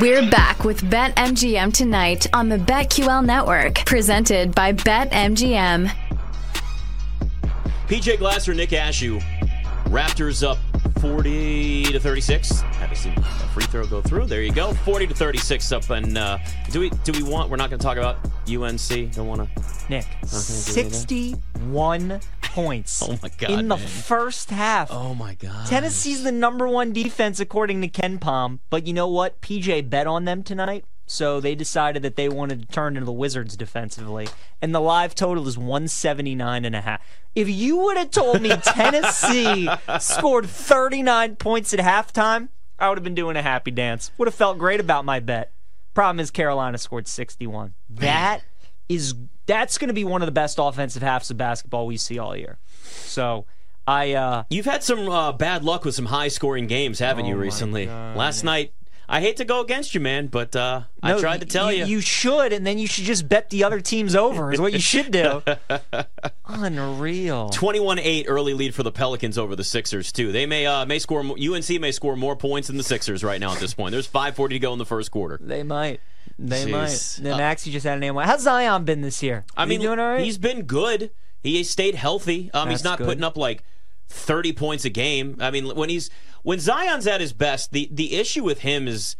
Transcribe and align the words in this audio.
We're 0.00 0.28
back 0.28 0.64
with 0.64 0.80
BetMGM 0.90 1.72
tonight 1.72 2.26
on 2.32 2.48
the 2.48 2.56
BetQL 2.56 3.24
network, 3.24 3.84
presented 3.86 4.52
by 4.52 4.72
BetMGM. 4.72 5.88
PJ 7.86 8.18
Glasser, 8.18 8.54
Nick 8.54 8.70
Ashooh. 8.70 9.22
Raptors 9.84 10.42
up 10.42 10.58
40 11.00 11.84
to 11.92 12.00
36. 12.00 12.60
Have 12.62 12.90
to 12.90 12.96
see 12.96 13.10
a 13.10 13.22
free 13.22 13.62
throw 13.66 13.86
go 13.86 14.02
through. 14.02 14.26
There 14.26 14.42
you 14.42 14.52
go. 14.52 14.72
40 14.72 15.06
to 15.06 15.14
36 15.14 15.70
up. 15.70 15.88
And 15.90 16.18
uh, 16.18 16.38
do 16.72 16.80
we 16.80 16.90
do 17.04 17.12
we 17.12 17.22
want? 17.22 17.48
We're 17.48 17.56
not 17.56 17.70
going 17.70 17.78
to 17.78 17.84
talk 17.84 17.96
about 17.96 18.16
UNC. 18.48 19.12
Don't 19.12 19.28
want 19.28 19.42
to. 19.42 19.62
Nick, 19.88 20.06
61 20.24 22.20
points 22.54 23.02
Oh 23.02 23.18
my 23.22 23.28
god! 23.36 23.50
in 23.50 23.68
the 23.68 23.76
man. 23.76 23.86
first 23.86 24.50
half. 24.50 24.88
oh 24.92 25.14
my 25.14 25.34
god! 25.34 25.66
Tennessee's 25.66 26.22
the 26.22 26.32
number 26.32 26.68
one 26.68 26.92
defense 26.92 27.40
according 27.40 27.80
to 27.82 27.88
KenPom, 27.88 28.60
but 28.70 28.86
you 28.86 28.92
know 28.92 29.08
what? 29.08 29.40
PJ 29.40 29.90
bet 29.90 30.06
on 30.06 30.24
them 30.24 30.42
tonight, 30.42 30.84
so 31.06 31.40
they 31.40 31.54
decided 31.54 32.02
that 32.02 32.16
they 32.16 32.28
wanted 32.28 32.60
to 32.62 32.66
turn 32.68 32.96
into 32.96 33.06
the 33.06 33.12
Wizards 33.12 33.56
defensively, 33.56 34.28
and 34.62 34.74
the 34.74 34.80
live 34.80 35.14
total 35.14 35.48
is 35.48 35.58
179 35.58 36.64
and 36.64 36.76
a 36.76 36.80
half. 36.80 37.00
If 37.34 37.48
you 37.48 37.76
would 37.78 37.96
have 37.96 38.10
told 38.12 38.40
me 38.40 38.50
Tennessee 38.62 39.68
scored 39.98 40.46
39 40.46 41.36
points 41.36 41.74
at 41.74 41.80
halftime, 41.80 42.48
I 42.78 42.88
would 42.88 42.98
have 42.98 43.04
been 43.04 43.14
doing 43.16 43.36
a 43.36 43.42
happy 43.42 43.72
dance. 43.72 44.12
Would 44.18 44.28
have 44.28 44.34
felt 44.34 44.58
great 44.58 44.78
about 44.80 45.04
my 45.04 45.18
bet. 45.18 45.50
Problem 45.94 46.20
is 46.20 46.30
Carolina 46.30 46.78
scored 46.78 47.06
61. 47.08 47.74
That 47.90 48.42
is 48.88 49.14
that's 49.46 49.78
going 49.78 49.88
to 49.88 49.94
be 49.94 50.04
one 50.04 50.22
of 50.22 50.26
the 50.26 50.32
best 50.32 50.58
offensive 50.60 51.02
halves 51.02 51.30
of 51.30 51.36
basketball 51.36 51.86
we 51.86 51.96
see 51.96 52.18
all 52.18 52.36
year. 52.36 52.58
So, 52.82 53.46
I 53.86 54.12
uh 54.14 54.44
You've 54.50 54.64
had 54.66 54.82
some 54.82 55.08
uh, 55.08 55.32
bad 55.32 55.64
luck 55.64 55.84
with 55.84 55.94
some 55.94 56.06
high 56.06 56.28
scoring 56.28 56.66
games, 56.66 56.98
haven't 56.98 57.26
you, 57.26 57.34
Oh 57.34 57.38
my 57.38 57.42
recently? 57.42 57.86
God, 57.86 58.16
Last 58.16 58.42
night, 58.44 58.72
I 59.06 59.20
hate 59.20 59.36
to 59.36 59.44
go 59.44 59.60
against 59.60 59.94
you, 59.94 60.00
man, 60.00 60.28
but 60.28 60.56
uh, 60.56 60.82
I 61.02 61.12
No, 61.12 61.20
tried 61.20 61.40
to 61.40 61.46
tell 61.46 61.70
you. 61.70 61.84
You 61.84 62.00
should, 62.00 62.54
and 62.54 62.66
then 62.66 62.78
you 62.78 62.86
should 62.86 63.04
just 63.04 63.28
bet 63.28 63.50
the 63.50 63.62
other 63.64 63.80
team's 63.80 64.16
over. 64.16 64.50
Is 64.50 64.58
what 64.60 64.72
you 64.72 64.78
should 64.78 65.10
do. 65.10 65.42
Unreal. 66.46 67.50
21-8 67.50 68.24
early 68.28 68.54
lead 68.54 68.74
for 68.74 68.82
the 68.82 68.92
Pelicans 68.92 69.36
over 69.38 69.54
the 69.56 69.64
Sixers 69.64 70.12
too. 70.12 70.32
They 70.32 70.46
may 70.46 70.66
uh, 70.66 70.86
may 70.86 70.98
score 70.98 71.20
UNC 71.20 71.68
may 71.80 71.92
score 71.92 72.16
more 72.16 72.36
points 72.36 72.68
than 72.68 72.76
the 72.76 72.82
Sixers 72.82 73.22
right 73.22 73.40
now 73.40 73.52
at 73.52 73.58
this 73.60 73.74
point. 73.74 73.92
There's 73.92 74.08
5:40 74.08 74.48
to 74.50 74.58
go 74.58 74.72
in 74.72 74.78
the 74.78 74.86
first 74.86 75.10
quarter. 75.10 75.38
They 75.40 75.62
might. 75.62 76.00
They 76.38 76.64
Jeez. 76.66 76.70
might. 76.70 77.18
Then 77.24 77.32
Uh, 77.34 77.38
Max, 77.38 77.66
you 77.66 77.72
just 77.72 77.84
had 77.84 77.94
an 77.94 78.00
name. 78.00 78.14
How's 78.16 78.42
Zion 78.42 78.84
been 78.84 79.02
this 79.02 79.22
year? 79.22 79.44
I 79.56 79.64
Is 79.64 79.68
mean, 79.68 79.80
he 79.80 79.86
doing 79.86 79.98
all 79.98 80.10
right? 80.12 80.24
he's 80.24 80.38
been 80.38 80.62
good. 80.62 81.10
He 81.42 81.62
stayed 81.64 81.94
healthy. 81.94 82.50
Um, 82.54 82.70
he's 82.70 82.84
not 82.84 82.98
good. 82.98 83.06
putting 83.06 83.24
up 83.24 83.36
like 83.36 83.62
30 84.08 84.52
points 84.52 84.84
a 84.84 84.90
game. 84.90 85.36
I 85.40 85.50
mean, 85.50 85.74
when 85.76 85.88
he's 85.90 86.10
when 86.42 86.58
Zion's 86.58 87.06
at 87.06 87.20
his 87.20 87.32
best, 87.32 87.72
the 87.72 87.88
the 87.92 88.14
issue 88.16 88.42
with 88.44 88.60
him 88.60 88.88
is 88.88 89.16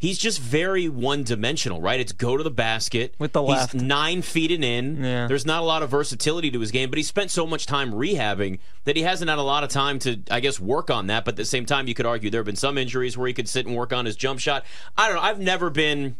he's 0.00 0.18
just 0.18 0.40
very 0.40 0.88
one 0.88 1.22
dimensional, 1.24 1.80
right? 1.80 1.98
It's 2.00 2.12
go 2.12 2.36
to 2.36 2.42
the 2.44 2.50
basket 2.52 3.14
With 3.18 3.32
the 3.32 3.42
He's 3.42 3.50
left. 3.50 3.74
nine 3.74 4.22
feet 4.22 4.50
and 4.52 4.64
in. 4.64 5.02
Yeah. 5.02 5.26
There's 5.26 5.46
not 5.46 5.60
a 5.62 5.64
lot 5.64 5.82
of 5.82 5.90
versatility 5.90 6.50
to 6.52 6.60
his 6.60 6.70
game, 6.70 6.88
but 6.90 6.98
he 6.98 7.02
spent 7.02 7.30
so 7.32 7.46
much 7.46 7.66
time 7.66 7.92
rehabbing 7.92 8.58
that 8.84 8.94
he 8.96 9.02
hasn't 9.02 9.28
had 9.28 9.38
a 9.40 9.42
lot 9.42 9.64
of 9.64 9.70
time 9.70 9.98
to, 10.00 10.20
I 10.30 10.38
guess, 10.40 10.60
work 10.60 10.88
on 10.90 11.08
that. 11.08 11.24
But 11.24 11.32
at 11.32 11.36
the 11.38 11.44
same 11.44 11.66
time, 11.66 11.88
you 11.88 11.94
could 11.94 12.06
argue 12.06 12.30
there 12.30 12.38
have 12.40 12.46
been 12.46 12.54
some 12.56 12.78
injuries 12.78 13.16
where 13.18 13.26
he 13.26 13.34
could 13.34 13.48
sit 13.48 13.66
and 13.66 13.74
work 13.74 13.92
on 13.92 14.04
his 14.04 14.14
jump 14.14 14.38
shot. 14.38 14.64
I 14.96 15.06
don't 15.08 15.16
know. 15.16 15.22
I've 15.22 15.40
never 15.40 15.68
been. 15.70 16.16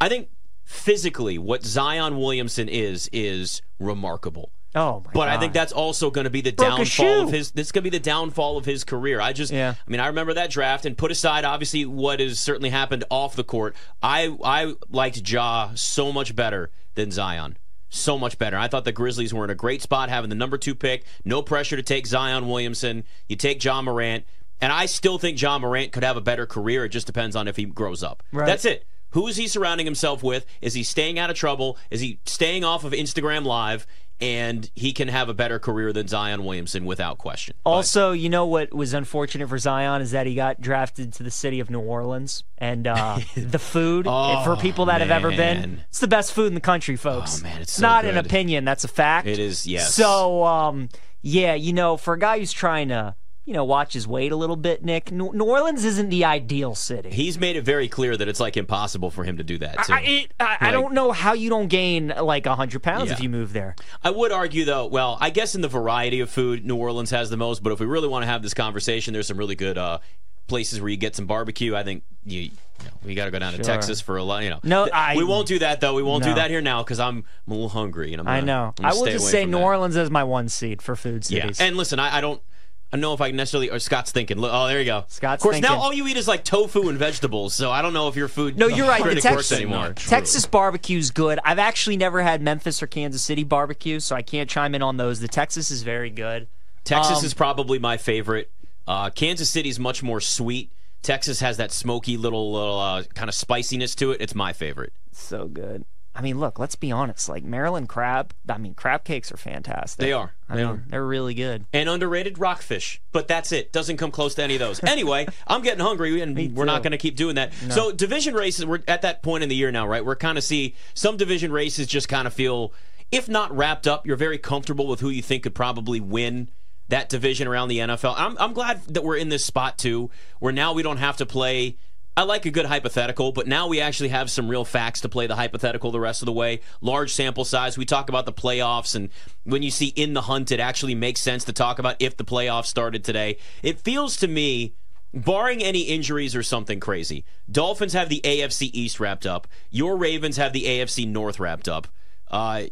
I 0.00 0.08
think 0.08 0.28
physically, 0.64 1.38
what 1.38 1.64
Zion 1.64 2.16
Williamson 2.18 2.68
is 2.68 3.08
is 3.12 3.62
remarkable. 3.80 4.52
oh 4.74 5.02
my 5.04 5.12
But 5.12 5.26
God. 5.26 5.28
I 5.28 5.38
think 5.38 5.52
that's 5.52 5.72
also 5.72 6.10
going 6.10 6.24
to 6.24 6.30
be 6.30 6.40
the 6.40 6.52
Broke 6.52 6.76
downfall 6.76 7.22
of 7.22 7.32
his. 7.32 7.52
This 7.52 7.68
is 7.68 7.72
going 7.72 7.84
to 7.84 7.90
be 7.90 7.96
the 7.96 8.02
downfall 8.02 8.58
of 8.58 8.64
his 8.64 8.84
career. 8.84 9.20
I 9.20 9.32
just, 9.32 9.52
Yeah. 9.52 9.74
I 9.86 9.90
mean, 9.90 10.00
I 10.00 10.08
remember 10.08 10.34
that 10.34 10.50
draft 10.50 10.84
and 10.84 10.96
put 10.96 11.10
aside 11.10 11.44
obviously 11.44 11.84
what 11.86 12.20
has 12.20 12.38
certainly 12.38 12.70
happened 12.70 13.04
off 13.10 13.34
the 13.34 13.44
court. 13.44 13.74
I 14.02 14.36
I 14.44 14.74
liked 14.90 15.28
Ja 15.28 15.70
so 15.74 16.12
much 16.12 16.36
better 16.36 16.70
than 16.94 17.10
Zion. 17.10 17.56
So 17.90 18.18
much 18.18 18.36
better. 18.36 18.58
I 18.58 18.68
thought 18.68 18.84
the 18.84 18.92
Grizzlies 18.92 19.32
were 19.32 19.44
in 19.44 19.50
a 19.50 19.54
great 19.54 19.80
spot 19.80 20.10
having 20.10 20.28
the 20.28 20.36
number 20.36 20.58
two 20.58 20.74
pick. 20.74 21.04
No 21.24 21.40
pressure 21.40 21.74
to 21.76 21.82
take 21.82 22.06
Zion 22.06 22.46
Williamson. 22.46 23.04
You 23.30 23.36
take 23.36 23.64
Ja 23.64 23.80
Morant, 23.80 24.26
and 24.60 24.70
I 24.70 24.84
still 24.84 25.18
think 25.18 25.40
Ja 25.40 25.58
Morant 25.58 25.92
could 25.92 26.04
have 26.04 26.18
a 26.18 26.20
better 26.20 26.44
career. 26.44 26.84
It 26.84 26.90
just 26.90 27.06
depends 27.06 27.34
on 27.34 27.48
if 27.48 27.56
he 27.56 27.64
grows 27.64 28.02
up. 28.02 28.22
Right. 28.30 28.44
That's 28.44 28.66
it. 28.66 28.84
Who 29.10 29.26
is 29.26 29.36
he 29.36 29.48
surrounding 29.48 29.86
himself 29.86 30.22
with? 30.22 30.44
Is 30.60 30.74
he 30.74 30.82
staying 30.82 31.18
out 31.18 31.30
of 31.30 31.36
trouble? 31.36 31.78
Is 31.90 32.00
he 32.00 32.20
staying 32.26 32.64
off 32.64 32.84
of 32.84 32.92
Instagram 32.92 33.44
Live? 33.44 33.86
And 34.20 34.68
he 34.74 34.92
can 34.92 35.06
have 35.06 35.28
a 35.28 35.34
better 35.34 35.60
career 35.60 35.92
than 35.92 36.08
Zion 36.08 36.44
Williamson 36.44 36.84
without 36.84 37.18
question. 37.18 37.54
But- 37.62 37.70
Also, 37.70 38.10
you 38.10 38.28
know 38.28 38.46
what 38.46 38.74
was 38.74 38.92
unfortunate 38.92 39.48
for 39.48 39.58
Zion 39.58 40.02
is 40.02 40.10
that 40.10 40.26
he 40.26 40.34
got 40.34 40.60
drafted 40.60 41.12
to 41.14 41.22
the 41.22 41.30
city 41.30 41.60
of 41.60 41.70
New 41.70 41.78
Orleans, 41.78 42.42
and 42.58 42.88
uh, 42.88 43.20
the 43.36 43.60
food 43.60 44.06
Oh, 44.08 44.42
for 44.44 44.56
people 44.56 44.86
that 44.86 45.00
have 45.02 45.12
ever 45.12 45.30
been, 45.30 45.82
it's 45.88 46.00
the 46.00 46.08
best 46.08 46.32
food 46.32 46.48
in 46.48 46.54
the 46.54 46.60
country, 46.60 46.96
folks. 46.96 47.38
Oh, 47.38 47.42
man, 47.44 47.62
it's 47.62 47.74
so 47.74 47.82
not 47.82 48.04
an 48.04 48.16
opinion; 48.16 48.64
that's 48.64 48.82
a 48.82 48.88
fact. 48.88 49.28
It 49.28 49.38
is, 49.38 49.68
yes. 49.68 49.94
So, 49.94 50.42
um, 50.42 50.88
yeah, 51.22 51.54
you 51.54 51.72
know, 51.72 51.96
for 51.96 52.14
a 52.14 52.18
guy 52.18 52.40
who's 52.40 52.50
trying 52.52 52.88
to, 52.88 53.14
you 53.48 53.54
know, 53.54 53.64
watch 53.64 53.94
his 53.94 54.06
weight 54.06 54.30
a 54.30 54.36
little 54.36 54.56
bit, 54.56 54.84
Nick, 54.84 55.10
New, 55.10 55.24
Orleans 55.42 55.82
isn't 55.82 56.10
the 56.10 56.22
ideal 56.26 56.74
city. 56.74 57.08
he's 57.08 57.38
made 57.38 57.56
it 57.56 57.62
very 57.62 57.88
clear 57.88 58.14
that 58.14 58.28
it's 58.28 58.40
like 58.40 58.58
impossible 58.58 59.10
for 59.10 59.24
him 59.24 59.38
to 59.38 59.42
do 59.42 59.56
that. 59.56 59.84
Too. 59.84 59.92
I, 59.94 60.00
it, 60.02 60.34
I, 60.38 60.56
I 60.60 60.64
Like- 60.66 60.72
don't 60.74 60.92
know 60.92 61.12
how 61.12 61.32
you 61.32 61.48
don't 61.48 61.68
gain 61.68 62.12
like 62.20 62.44
hundred 62.46 62.82
pounds 62.82 63.10
if 63.10 63.20
you 63.22 63.30
move 63.30 63.54
there. 63.54 63.74
I 64.04 64.10
would 64.10 64.32
argue, 64.32 64.66
though, 64.66 64.84
well, 64.86 65.16
I 65.18 65.30
guess 65.30 65.54
in 65.54 65.62
the 65.62 65.68
variety 65.68 66.20
of 66.20 66.28
food, 66.28 66.66
New 66.66 66.76
Orleans 66.76 67.10
has 67.10 67.30
the 67.30 67.38
most. 67.38 67.62
But 67.62 67.72
if 67.72 67.80
we 67.80 67.86
really 67.86 68.06
want 68.08 68.22
to 68.22 68.26
have 68.26 68.42
this 68.42 68.52
conversation, 68.52 69.14
there's 69.14 69.26
some 69.26 69.38
really 69.38 69.54
good 69.56 69.78
uh, 69.78 70.00
places 70.46 70.80
where 70.82 70.90
you 70.90 70.98
get 70.98 71.16
some 71.16 71.26
barbecue. 71.26 71.74
I 71.74 71.82
think 71.84 72.02
you, 72.26 72.40
you 72.42 72.50
know, 72.84 72.90
we 73.02 73.14
got 73.14 73.24
to 73.24 73.30
go 73.30 73.38
down 73.38 73.54
to 73.54 73.58
Texas 73.62 74.02
for 74.02 74.18
a 74.18 74.22
lot. 74.22 74.42
You 74.44 74.50
know, 74.50 74.60
No, 74.62 74.88
I- 74.92 75.16
we 75.16 75.24
won't 75.24 75.46
do 75.48 75.58
that 75.60 75.80
though. 75.80 75.94
We 75.94 76.02
won't 76.02 76.22
do 76.22 76.34
that 76.34 76.50
here 76.50 76.60
now 76.60 76.82
because 76.82 77.00
I'm, 77.00 77.24
I'm 77.46 77.52
a 77.52 77.54
little 77.54 77.68
hungry. 77.70 78.12
And 78.12 78.20
I'm 78.20 78.28
I 78.28 78.40
gonna- 78.40 78.46
know. 78.46 78.74
I'm 78.80 78.84
I 78.86 78.92
will 78.92 79.06
just 79.06 79.28
say 79.30 79.46
New 79.46 79.52
that. 79.56 79.62
Orleans 79.64 79.96
is 79.96 80.10
my 80.10 80.24
one 80.24 80.50
seed 80.50 80.82
for 80.82 80.94
food 80.96 81.24
cities. 81.24 81.58
Yeah, 81.60 81.66
and 81.66 81.76
listen, 81.78 81.98
I, 81.98 82.18
I 82.18 82.20
don't. 82.20 82.42
I 82.90 82.96
don't 82.96 83.02
know 83.02 83.12
if 83.12 83.20
I 83.20 83.30
necessarily. 83.32 83.70
Or 83.70 83.78
Scott's 83.78 84.12
thinking. 84.12 84.38
Look, 84.38 84.50
Oh, 84.52 84.66
there 84.66 84.78
you 84.78 84.86
go. 84.86 85.04
Scott's 85.08 85.42
thinking. 85.42 85.62
of 85.64 85.68
course, 85.70 85.76
now 85.78 85.82
all 85.82 85.92
you 85.92 86.06
eat 86.08 86.16
is 86.16 86.26
like 86.26 86.42
tofu 86.42 86.88
and 86.88 86.98
vegetables. 86.98 87.54
So 87.54 87.70
I 87.70 87.82
don't 87.82 87.92
know 87.92 88.08
if 88.08 88.16
your 88.16 88.28
food. 88.28 88.56
No, 88.58 88.66
you're 88.66 88.88
right. 88.88 89.02
The 89.04 89.14
Texas, 89.16 89.32
works 89.32 89.52
anymore. 89.52 89.92
Texas 89.94 90.46
barbecue's 90.46 91.10
good. 91.10 91.38
I've 91.44 91.58
actually 91.58 91.96
never 91.98 92.22
had 92.22 92.40
Memphis 92.40 92.82
or 92.82 92.86
Kansas 92.86 93.20
City 93.22 93.44
barbecue, 93.44 94.00
so 94.00 94.16
I 94.16 94.22
can't 94.22 94.48
chime 94.48 94.74
in 94.74 94.80
on 94.82 94.96
those. 94.96 95.20
The 95.20 95.28
Texas 95.28 95.70
is 95.70 95.82
very 95.82 96.08
good. 96.10 96.48
Texas 96.84 97.18
Um, 97.18 97.24
is 97.26 97.34
probably 97.34 97.78
my 97.78 97.98
favorite. 97.98 98.50
Uh, 98.86 99.10
Kansas 99.10 99.50
City's 99.50 99.78
much 99.78 100.02
more 100.02 100.20
sweet. 100.20 100.72
Texas 101.02 101.40
has 101.40 101.58
that 101.58 101.70
smoky 101.70 102.16
little, 102.16 102.52
little 102.52 102.78
uh, 102.80 103.02
kind 103.14 103.28
of 103.28 103.34
spiciness 103.34 103.94
to 103.96 104.12
it. 104.12 104.20
It's 104.22 104.34
my 104.34 104.54
favorite. 104.54 104.94
So 105.12 105.46
good. 105.46 105.84
I 106.18 106.20
mean, 106.20 106.40
look, 106.40 106.58
let's 106.58 106.74
be 106.74 106.90
honest. 106.90 107.28
Like 107.28 107.44
Maryland 107.44 107.88
crab, 107.88 108.34
I 108.48 108.58
mean, 108.58 108.74
crab 108.74 109.04
cakes 109.04 109.30
are 109.30 109.36
fantastic. 109.36 110.02
They 110.04 110.12
are. 110.12 110.34
I 110.48 110.56
They 110.56 110.64
mean, 110.64 110.72
are. 110.72 110.84
they're 110.88 111.06
really 111.06 111.32
good. 111.32 111.64
And 111.72 111.88
underrated 111.88 112.40
rockfish, 112.40 113.00
but 113.12 113.28
that's 113.28 113.52
it. 113.52 113.72
Doesn't 113.72 113.98
come 113.98 114.10
close 114.10 114.34
to 114.34 114.42
any 114.42 114.54
of 114.54 114.58
those. 114.58 114.82
Anyway, 114.82 115.28
I'm 115.46 115.62
getting 115.62 115.78
hungry, 115.84 116.20
and 116.20 116.56
we're 116.56 116.64
not 116.64 116.82
going 116.82 116.90
to 116.90 116.98
keep 116.98 117.14
doing 117.14 117.36
that. 117.36 117.52
So 117.70 117.92
division 117.92 118.34
races, 118.34 118.66
we're 118.66 118.80
at 118.88 119.02
that 119.02 119.22
point 119.22 119.44
in 119.44 119.48
the 119.48 119.54
year 119.54 119.70
now, 119.70 119.86
right? 119.86 120.04
We're 120.04 120.16
kind 120.16 120.36
of 120.36 120.42
see 120.42 120.74
some 120.92 121.16
division 121.16 121.52
races 121.52 121.86
just 121.86 122.08
kind 122.08 122.26
of 122.26 122.34
feel, 122.34 122.72
if 123.12 123.28
not 123.28 123.56
wrapped 123.56 123.86
up, 123.86 124.04
you're 124.04 124.16
very 124.16 124.38
comfortable 124.38 124.88
with 124.88 124.98
who 124.98 125.10
you 125.10 125.22
think 125.22 125.44
could 125.44 125.54
probably 125.54 126.00
win 126.00 126.50
that 126.88 127.08
division 127.08 127.46
around 127.46 127.68
the 127.68 127.78
NFL. 127.78 128.14
I'm, 128.16 128.36
I'm 128.38 128.54
glad 128.54 128.82
that 128.86 129.04
we're 129.04 129.18
in 129.18 129.28
this 129.28 129.44
spot 129.44 129.78
too, 129.78 130.10
where 130.40 130.52
now 130.52 130.72
we 130.72 130.82
don't 130.82 130.96
have 130.96 131.16
to 131.18 131.26
play. 131.26 131.76
I 132.18 132.22
like 132.22 132.46
a 132.46 132.50
good 132.50 132.66
hypothetical, 132.66 133.30
but 133.30 133.46
now 133.46 133.68
we 133.68 133.80
actually 133.80 134.08
have 134.08 134.28
some 134.28 134.48
real 134.48 134.64
facts 134.64 135.02
to 135.02 135.08
play 135.08 135.28
the 135.28 135.36
hypothetical 135.36 135.92
the 135.92 136.00
rest 136.00 136.20
of 136.20 136.26
the 136.26 136.32
way. 136.32 136.62
Large 136.80 137.12
sample 137.12 137.44
size. 137.44 137.78
We 137.78 137.84
talk 137.84 138.08
about 138.08 138.26
the 138.26 138.32
playoffs, 138.32 138.96
and 138.96 139.10
when 139.44 139.62
you 139.62 139.70
see 139.70 139.92
in 139.94 140.14
the 140.14 140.22
hunt, 140.22 140.50
it 140.50 140.58
actually 140.58 140.96
makes 140.96 141.20
sense 141.20 141.44
to 141.44 141.52
talk 141.52 141.78
about 141.78 141.94
if 142.00 142.16
the 142.16 142.24
playoffs 142.24 142.66
started 142.66 143.04
today. 143.04 143.36
It 143.62 143.78
feels 143.78 144.16
to 144.16 144.26
me, 144.26 144.74
barring 145.14 145.62
any 145.62 145.82
injuries 145.82 146.34
or 146.34 146.42
something 146.42 146.80
crazy, 146.80 147.24
Dolphins 147.48 147.92
have 147.92 148.08
the 148.08 148.20
AFC 148.24 148.70
East 148.72 148.98
wrapped 148.98 149.24
up. 149.24 149.46
Your 149.70 149.96
Ravens 149.96 150.38
have 150.38 150.52
the 150.52 150.64
AFC 150.64 151.06
North 151.06 151.38
wrapped 151.38 151.68
up. 151.68 151.86
Uh, 152.26 152.64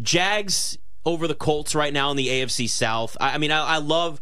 Jags 0.00 0.78
over 1.04 1.28
the 1.28 1.34
Colts 1.34 1.74
right 1.74 1.92
now 1.92 2.10
in 2.10 2.16
the 2.16 2.28
AFC 2.28 2.70
South. 2.70 3.18
I, 3.20 3.34
I 3.34 3.38
mean, 3.38 3.50
I, 3.50 3.74
I 3.74 3.76
love 3.76 4.18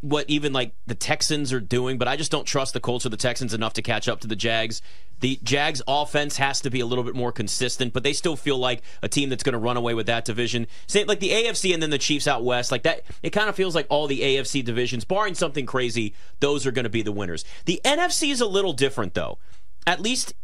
what 0.00 0.28
even 0.28 0.52
like 0.52 0.74
the 0.86 0.94
Texans 0.94 1.52
are 1.52 1.60
doing, 1.60 1.98
but 1.98 2.08
I 2.08 2.16
just 2.16 2.30
don't 2.30 2.46
trust 2.46 2.74
the 2.74 2.80
Colts 2.80 3.06
or 3.06 3.08
the 3.08 3.16
Texans 3.16 3.54
enough 3.54 3.72
to 3.74 3.82
catch 3.82 4.08
up 4.08 4.20
to 4.20 4.28
the 4.28 4.36
Jags. 4.36 4.82
The 5.20 5.40
Jags 5.42 5.80
offense 5.88 6.36
has 6.36 6.60
to 6.60 6.70
be 6.70 6.80
a 6.80 6.86
little 6.86 7.04
bit 7.04 7.14
more 7.14 7.32
consistent, 7.32 7.92
but 7.92 8.02
they 8.02 8.12
still 8.12 8.36
feel 8.36 8.58
like 8.58 8.82
a 9.02 9.08
team 9.08 9.30
that's 9.30 9.42
going 9.42 9.54
to 9.54 9.58
run 9.58 9.76
away 9.76 9.94
with 9.94 10.06
that 10.06 10.26
division. 10.26 10.66
Same 10.86 11.06
like 11.06 11.20
the 11.20 11.30
AFC 11.30 11.72
and 11.72 11.82
then 11.82 11.90
the 11.90 11.98
Chiefs 11.98 12.28
out 12.28 12.44
west, 12.44 12.70
like 12.70 12.82
that. 12.82 13.02
It 13.22 13.30
kind 13.30 13.48
of 13.48 13.56
feels 13.56 13.74
like 13.74 13.86
all 13.88 14.06
the 14.06 14.20
AFC 14.20 14.62
divisions, 14.64 15.04
barring 15.04 15.34
something 15.34 15.64
crazy, 15.64 16.14
those 16.40 16.66
are 16.66 16.72
going 16.72 16.84
to 16.84 16.90
be 16.90 17.02
the 17.02 17.12
winners. 17.12 17.44
The 17.64 17.80
NFC 17.84 18.30
is 18.30 18.40
a 18.40 18.46
little 18.46 18.74
different 18.74 19.14
though. 19.14 19.38
At 19.86 20.00
least 20.00 20.34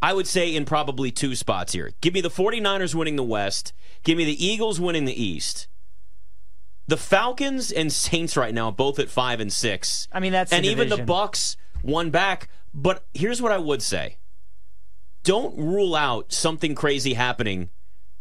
I 0.00 0.12
would 0.12 0.26
say 0.26 0.54
in 0.54 0.64
probably 0.64 1.10
two 1.10 1.34
spots 1.34 1.72
here. 1.72 1.92
Give 2.00 2.14
me 2.14 2.20
the 2.20 2.30
49ers 2.30 2.94
winning 2.94 3.16
the 3.16 3.24
West. 3.24 3.72
Give 4.04 4.16
me 4.16 4.24
the 4.24 4.44
Eagles 4.44 4.80
winning 4.80 5.04
the 5.04 5.22
East. 5.22 5.66
The 6.88 6.96
Falcons 6.96 7.70
and 7.70 7.92
Saints 7.92 8.36
right 8.36 8.52
now 8.52 8.70
both 8.70 8.98
at 8.98 9.08
5 9.08 9.40
and 9.40 9.52
6. 9.52 10.08
I 10.10 10.20
mean, 10.20 10.32
that's 10.32 10.52
And 10.52 10.64
the 10.64 10.70
even 10.70 10.88
the. 10.88 10.96
Bucs 10.96 11.56
one 11.82 12.10
back 12.10 12.48
But 12.74 13.04
here's 13.14 13.40
what 13.40 13.52
I 13.52 13.58
would 13.58 13.82
say 13.82 14.16
don't 15.22 15.56
rule 15.58 15.94
out 15.94 16.32
something 16.32 16.74
crazy 16.74 17.14
happening 17.14 17.70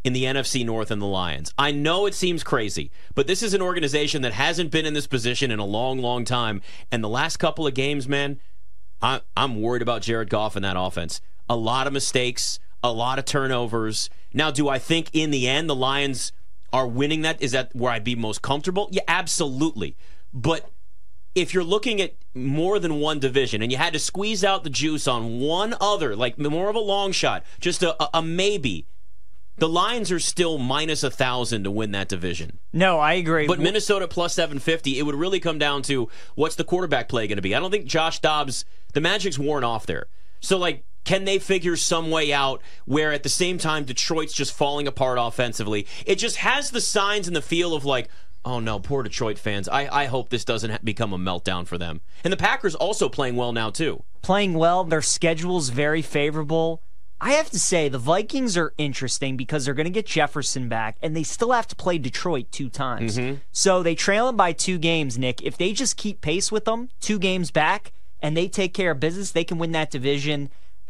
in 0.03 0.13
the 0.13 0.23
NFC 0.23 0.65
North 0.65 0.91
and 0.91 1.01
the 1.01 1.05
Lions. 1.05 1.53
I 1.57 1.71
know 1.71 2.05
it 2.05 2.13
seems 2.13 2.43
crazy, 2.43 2.91
but 3.15 3.27
this 3.27 3.41
is 3.41 3.53
an 3.53 3.61
organization 3.61 4.21
that 4.23 4.33
hasn't 4.33 4.71
been 4.71 4.85
in 4.85 4.93
this 4.93 5.07
position 5.07 5.51
in 5.51 5.59
a 5.59 5.65
long, 5.65 5.99
long 5.99 6.25
time. 6.25 6.61
And 6.91 7.03
the 7.03 7.09
last 7.09 7.37
couple 7.37 7.65
of 7.67 7.73
games, 7.73 8.07
man, 8.07 8.39
I, 9.01 9.21
I'm 9.35 9.61
worried 9.61 9.81
about 9.81 10.01
Jared 10.01 10.29
Goff 10.29 10.55
and 10.55 10.65
that 10.65 10.75
offense. 10.77 11.21
A 11.49 11.55
lot 11.55 11.87
of 11.87 11.93
mistakes, 11.93 12.59
a 12.83 12.91
lot 12.91 13.19
of 13.19 13.25
turnovers. 13.25 14.09
Now, 14.33 14.51
do 14.51 14.67
I 14.67 14.79
think 14.79 15.09
in 15.13 15.31
the 15.31 15.47
end 15.47 15.69
the 15.69 15.75
Lions 15.75 16.31
are 16.73 16.87
winning 16.87 17.21
that? 17.21 17.41
Is 17.41 17.51
that 17.51 17.75
where 17.75 17.91
I'd 17.91 18.03
be 18.03 18.15
most 18.15 18.41
comfortable? 18.41 18.89
Yeah, 18.91 19.03
absolutely. 19.07 19.95
But 20.33 20.69
if 21.35 21.53
you're 21.53 21.63
looking 21.63 22.01
at 22.01 22.15
more 22.33 22.79
than 22.79 22.95
one 22.95 23.19
division 23.19 23.61
and 23.61 23.71
you 23.71 23.77
had 23.77 23.93
to 23.93 23.99
squeeze 23.99 24.43
out 24.43 24.63
the 24.63 24.69
juice 24.69 25.07
on 25.07 25.39
one 25.39 25.75
other, 25.79 26.15
like 26.15 26.37
more 26.37 26.69
of 26.69 26.75
a 26.75 26.79
long 26.79 27.11
shot, 27.11 27.43
just 27.59 27.83
a, 27.83 27.95
a, 28.17 28.21
maybe, 28.21 28.87
the 29.57 29.69
Lions 29.69 30.11
are 30.11 30.19
still 30.19 30.57
minus 30.57 31.03
a 31.03 31.11
thousand 31.11 31.63
to 31.63 31.71
win 31.71 31.91
that 31.91 32.07
division. 32.07 32.59
No, 32.73 32.99
I 32.99 33.13
agree. 33.13 33.47
But 33.47 33.59
Minnesota 33.59 34.07
plus 34.07 34.33
seven 34.33 34.59
fifty, 34.59 34.99
it 34.99 35.03
would 35.03 35.15
really 35.15 35.39
come 35.39 35.57
down 35.57 35.81
to 35.83 36.09
what's 36.35 36.55
the 36.55 36.63
quarterback 36.63 37.07
play 37.09 37.27
going 37.27 37.37
to 37.37 37.41
be. 37.41 37.55
I 37.55 37.59
don't 37.59 37.71
think 37.71 37.85
Josh 37.85 38.19
Dobbs, 38.19 38.65
the 38.93 39.01
magic's 39.01 39.39
worn 39.39 39.63
off 39.63 39.85
there. 39.85 40.07
So 40.41 40.57
like 40.57 40.85
can 41.07 41.23
they 41.23 41.39
figure 41.39 41.77
some 41.77 42.11
way 42.11 42.33
out 42.33 42.61
where 42.85 43.13
at 43.13 43.23
the 43.23 43.29
same 43.29 43.57
time 43.57 43.85
Detroit's 43.85 44.33
just 44.33 44.53
falling 44.53 44.87
apart 44.87 45.17
offensively? 45.19 45.87
It 46.05 46.15
just 46.15 46.35
has 46.35 46.69
the 46.69 46.81
signs 46.81 47.27
and 47.27 47.35
the 47.35 47.41
feel 47.41 47.73
of 47.73 47.85
like, 47.85 48.09
oh 48.43 48.59
no, 48.59 48.77
poor 48.77 49.03
Detroit 49.03 49.39
fans. 49.39 49.69
I, 49.69 49.87
I 50.03 50.05
hope 50.07 50.29
this 50.29 50.43
doesn't 50.43 50.83
become 50.83 51.13
a 51.13 51.17
meltdown 51.17 51.65
for 51.65 51.77
them. 51.77 52.01
And 52.25 52.33
the 52.33 52.37
Packers 52.37 52.75
also 52.75 53.07
playing 53.07 53.37
well 53.37 53.53
now, 53.53 53.69
too. 53.69 54.03
Playing 54.21 54.55
well. 54.55 54.83
Their 54.83 55.01
schedule's 55.01 55.69
very 55.69 56.01
favorable. 56.01 56.81
I 57.21 57.31
have 57.31 57.49
to 57.51 57.59
say, 57.59 57.87
the 57.87 57.97
Vikings 57.97 58.57
are 58.57 58.73
interesting 58.77 59.37
because 59.37 59.63
they're 59.63 59.73
going 59.73 59.85
to 59.85 59.89
get 59.89 60.05
Jefferson 60.07 60.67
back, 60.67 60.97
and 61.01 61.15
they 61.15 61.23
still 61.23 61.53
have 61.53 61.67
to 61.67 61.75
play 61.75 61.97
Detroit 61.97 62.51
two 62.51 62.69
times. 62.69 63.17
Mm-hmm. 63.17 63.35
So 63.53 63.81
they 63.81 63.95
trail 63.95 64.27
them 64.27 64.35
by 64.35 64.51
two 64.51 64.77
games, 64.77 65.17
Nick. 65.17 65.41
If 65.41 65.57
they 65.57 65.71
just 65.71 65.95
keep 65.95 66.19
pace 66.19 66.51
with 66.51 66.65
them, 66.65 66.89
two 66.99 67.17
games 67.17 67.49
back, 67.49 67.93
and 68.21 68.35
they 68.35 68.49
take 68.49 68.73
care 68.73 68.91
of 68.91 68.99
business, 68.99 69.31
they 69.31 69.45
can 69.45 69.57
win 69.57 69.71
that 69.71 69.89
division. 69.89 70.49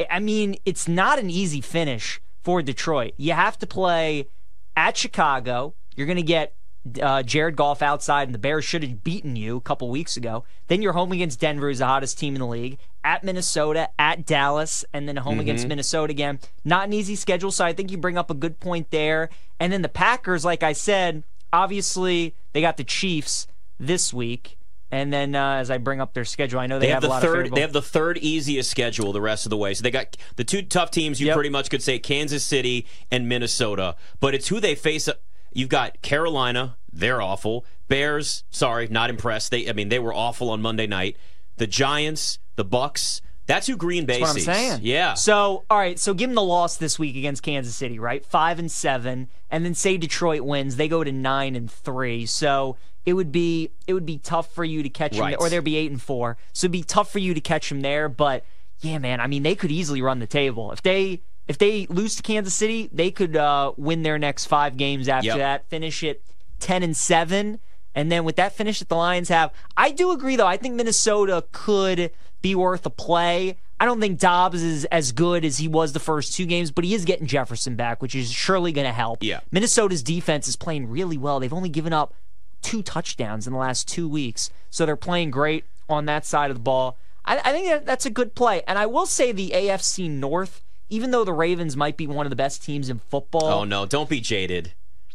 I 0.10 0.20
mean, 0.20 0.58
it's 0.66 0.88
not 0.88 1.20
an 1.20 1.30
easy 1.30 1.62
finish 1.62 2.22
for 2.44 2.62
Detroit. 2.62 3.14
You 3.18 3.34
have 3.34 3.58
to 3.60 3.68
play 3.68 4.28
at 4.76 4.96
Chicago. 4.98 5.74
You're 5.96 6.08
going 6.08 6.18
to 6.18 6.24
get 6.24 6.54
uh, 7.02 7.24
Jared 7.24 7.56
Goff 7.56 7.82
outside, 7.82 8.28
and 8.28 8.36
the 8.36 8.40
Bears 8.40 8.64
should 8.64 8.84
have 8.84 9.04
beaten 9.04 9.36
you 9.36 9.58
a 9.58 9.62
couple 9.62 9.90
weeks 9.90 10.18
ago. 10.18 10.44
Then 10.68 10.82
you're 10.82 10.94
home 10.94 11.12
against 11.12 11.40
Denver, 11.40 11.68
who's 11.68 11.80
the 11.80 11.86
hottest 11.86 12.18
team 12.18 12.36
in 12.36 12.40
the 12.40 12.48
league, 12.48 12.78
at 13.04 13.24
Minnesota, 13.24 13.90
at 13.98 14.26
Dallas, 14.26 14.86
and 14.94 15.08
then 15.08 15.18
home 15.18 15.34
mm-hmm. 15.34 15.42
against 15.42 15.68
Minnesota 15.68 16.12
again. 16.12 16.40
Not 16.64 16.88
an 16.88 16.94
easy 16.94 17.16
schedule, 17.16 17.52
so 17.52 17.66
I 17.66 17.74
think 17.74 17.92
you 17.92 17.98
bring 17.98 18.18
up 18.18 18.30
a 18.30 18.36
good 18.36 18.60
point 18.60 18.92
there. 18.92 19.30
And 19.60 19.74
then 19.74 19.82
the 19.82 19.90
Packers, 19.90 20.46
like 20.46 20.64
I 20.64 20.74
said, 20.74 21.24
obviously 21.52 22.36
they 22.54 22.62
got 22.62 22.78
the 22.78 22.84
Chiefs 22.84 23.48
this 23.80 24.14
week. 24.14 24.57
And 24.90 25.12
then 25.12 25.36
uh, 25.36 25.56
as 25.56 25.70
I 25.70 25.78
bring 25.80 26.00
up 26.00 26.14
their 26.14 26.26
schedule, 26.26 26.60
I 26.60 26.68
know 26.68 26.80
they, 26.80 26.88
they 26.88 26.94
have, 26.94 27.04
have, 27.04 27.22
the 27.22 27.28
third. 27.28 27.52
They 27.54 27.62
have 27.62 27.74
the 27.74 27.82
third 27.82 28.18
easiest 28.20 28.72
schedule 28.72 29.12
the 29.12 29.22
rest 29.22 29.46
of 29.46 29.50
the 29.50 29.58
way. 29.58 29.74
So 29.74 29.84
they 29.84 29.92
got 29.92 30.16
the 30.38 30.44
two 30.44 30.62
tough 30.62 30.92
teams. 30.92 31.20
You 31.20 31.28
yep. 31.28 31.36
pretty 31.36 31.50
much 31.50 31.70
could 31.70 31.84
say 31.84 32.00
Kansas 32.00 32.44
City 32.44 32.86
and 33.12 33.28
Minnesota, 33.28 33.96
but 34.20 34.34
it's 34.34 34.48
who 34.48 34.60
they 34.60 34.76
face. 34.76 35.10
You've 35.52 35.70
got 35.70 36.02
Carolina. 36.02 36.78
They're 36.92 37.22
awful. 37.22 37.66
Bears. 37.88 38.44
Sorry, 38.50 38.88
not 38.88 39.10
impressed. 39.10 39.52
They. 39.52 39.70
I 39.70 39.74
mean, 39.74 39.90
they 39.90 40.00
were 40.00 40.14
awful 40.14 40.50
on 40.50 40.62
Monday 40.62 40.88
night. 40.88 41.18
The 41.58 41.68
Giants. 41.68 42.40
The 42.56 42.66
Bucs. 42.66 43.22
That's 43.48 43.66
who 43.66 43.78
Green 43.78 44.06
Bay 44.06 44.20
That's 44.20 44.34
what 44.34 44.36
sees. 44.36 44.48
I'm 44.48 44.54
saying. 44.54 44.80
Yeah. 44.84 45.14
So, 45.16 45.64
all 45.70 45.78
right. 45.78 45.98
So, 45.98 46.14
give 46.14 46.30
them 46.30 46.36
the 46.36 46.44
loss 46.44 46.78
this 46.78 47.00
week 47.00 47.16
against 47.16 47.42
Kansas 47.42 47.76
City, 47.76 47.98
right? 47.98 48.24
Five 48.24 48.60
and 48.60 48.70
seven, 48.70 49.30
and 49.50 49.66
then 49.66 49.74
say 49.74 49.98
Detroit 49.98 50.42
wins, 50.42 50.76
they 50.76 50.88
go 50.88 51.04
to 51.04 51.12
nine 51.12 51.56
and 51.56 51.72
three. 51.72 52.26
So, 52.26 52.78
it 53.06 53.14
would 53.14 53.32
be 53.32 53.72
it 53.88 53.94
would 53.94 54.06
be 54.06 54.18
tough 54.18 54.54
for 54.54 54.66
you 54.66 54.84
to 54.84 54.90
catch 54.90 55.18
right. 55.18 55.32
them, 55.32 55.40
or 55.40 55.50
there'd 55.50 55.64
be 55.64 55.78
eight 55.78 55.90
and 55.90 56.02
four. 56.02 56.38
So, 56.54 56.66
it'd 56.66 56.74
be 56.74 56.84
tough 56.84 57.12
for 57.12 57.20
you 57.20 57.34
to 57.34 57.42
catch 57.42 57.70
them 57.70 57.82
there. 57.82 58.10
But 58.10 58.46
yeah, 58.82 59.00
man. 59.00 59.22
I 59.22 59.28
mean, 59.28 59.44
they 59.44 59.56
could 59.56 59.72
easily 59.72 60.02
run 60.02 60.20
the 60.20 60.28
table 60.28 60.72
if 60.72 60.82
they 60.82 61.22
if 61.48 61.58
they 61.58 61.88
lose 61.90 62.16
to 62.16 62.24
Kansas 62.24 62.54
City, 62.54 62.90
they 62.92 63.12
could 63.12 63.38
uh, 63.38 63.72
win 63.78 64.04
their 64.04 64.20
next 64.20 64.46
five 64.46 64.76
games 64.76 65.08
after 65.08 65.28
yep. 65.28 65.38
that, 65.38 65.70
finish 65.70 66.04
it 66.04 66.22
ten 66.60 66.84
and 66.84 66.96
seven. 66.96 67.60
And 67.96 68.12
then 68.12 68.26
with 68.26 68.36
that 68.36 68.54
finish 68.54 68.80
that 68.80 68.90
the 68.90 68.96
Lions 68.96 69.30
have, 69.30 69.52
I 69.76 69.92
do 69.92 70.12
agree 70.12 70.36
though. 70.36 70.46
I 70.46 70.58
think 70.58 70.76
Minnesota 70.76 71.46
could 71.52 72.12
be 72.42 72.56
worth 72.56 72.86
a 72.86 72.90
play. 72.90 73.58
I 73.80 73.86
don't 73.86 74.00
think 74.00 74.20
Dobbs 74.20 74.64
is 74.64 74.86
as 74.86 75.12
good 75.12 75.46
as 75.46 75.58
he 75.60 75.68
was 75.68 75.94
the 75.94 76.00
first 76.00 76.34
two 76.34 76.46
games, 76.46 76.72
but 76.72 76.84
he 76.84 76.94
is 76.96 77.06
getting 77.06 77.28
Jefferson 77.28 77.76
back, 77.76 78.02
which 78.02 78.16
is 78.16 78.32
surely 78.32 78.72
going 78.72 78.88
to 78.88 78.94
help. 78.94 79.24
Yeah. 79.24 79.42
Minnesota's 79.52 80.02
defense 80.02 80.48
is 80.48 80.56
playing 80.56 80.90
really 80.90 81.18
well. 81.18 81.40
They've 81.40 81.54
only 81.54 81.70
given 81.70 81.94
up 81.94 82.14
two 82.62 82.82
touchdowns 82.82 83.46
in 83.46 83.54
the 83.54 83.60
last 83.60 83.88
two 83.88 84.10
weeks, 84.10 84.50
so 84.70 84.86
they're 84.86 84.96
playing 84.96 85.32
great 85.32 85.66
on 85.88 86.06
that 86.06 86.26
side 86.26 86.50
of 86.50 86.58
the 86.58 86.64
ball. 86.64 86.98
I, 87.24 87.38
I 87.44 87.52
think 87.52 87.86
that's 87.86 88.06
a 88.06 88.10
good 88.10 88.34
play. 88.34 88.64
And 88.68 88.80
I 88.80 88.88
will 88.88 89.06
say 89.06 89.32
the 89.32 89.52
AFC 89.52 90.10
North, 90.10 90.64
even 90.90 91.12
though 91.12 91.24
the 91.24 91.34
Ravens 91.34 91.78
might 91.78 91.98
be 91.98 92.08
one 92.08 92.26
of 92.26 92.30
the 92.32 92.36
best 92.36 92.64
teams 92.64 92.90
in 92.90 93.00
football. 93.00 93.46
Oh, 93.46 93.64
no. 93.64 93.86
Don't 93.86 94.10
be 94.10 94.20
jaded. 94.20 94.74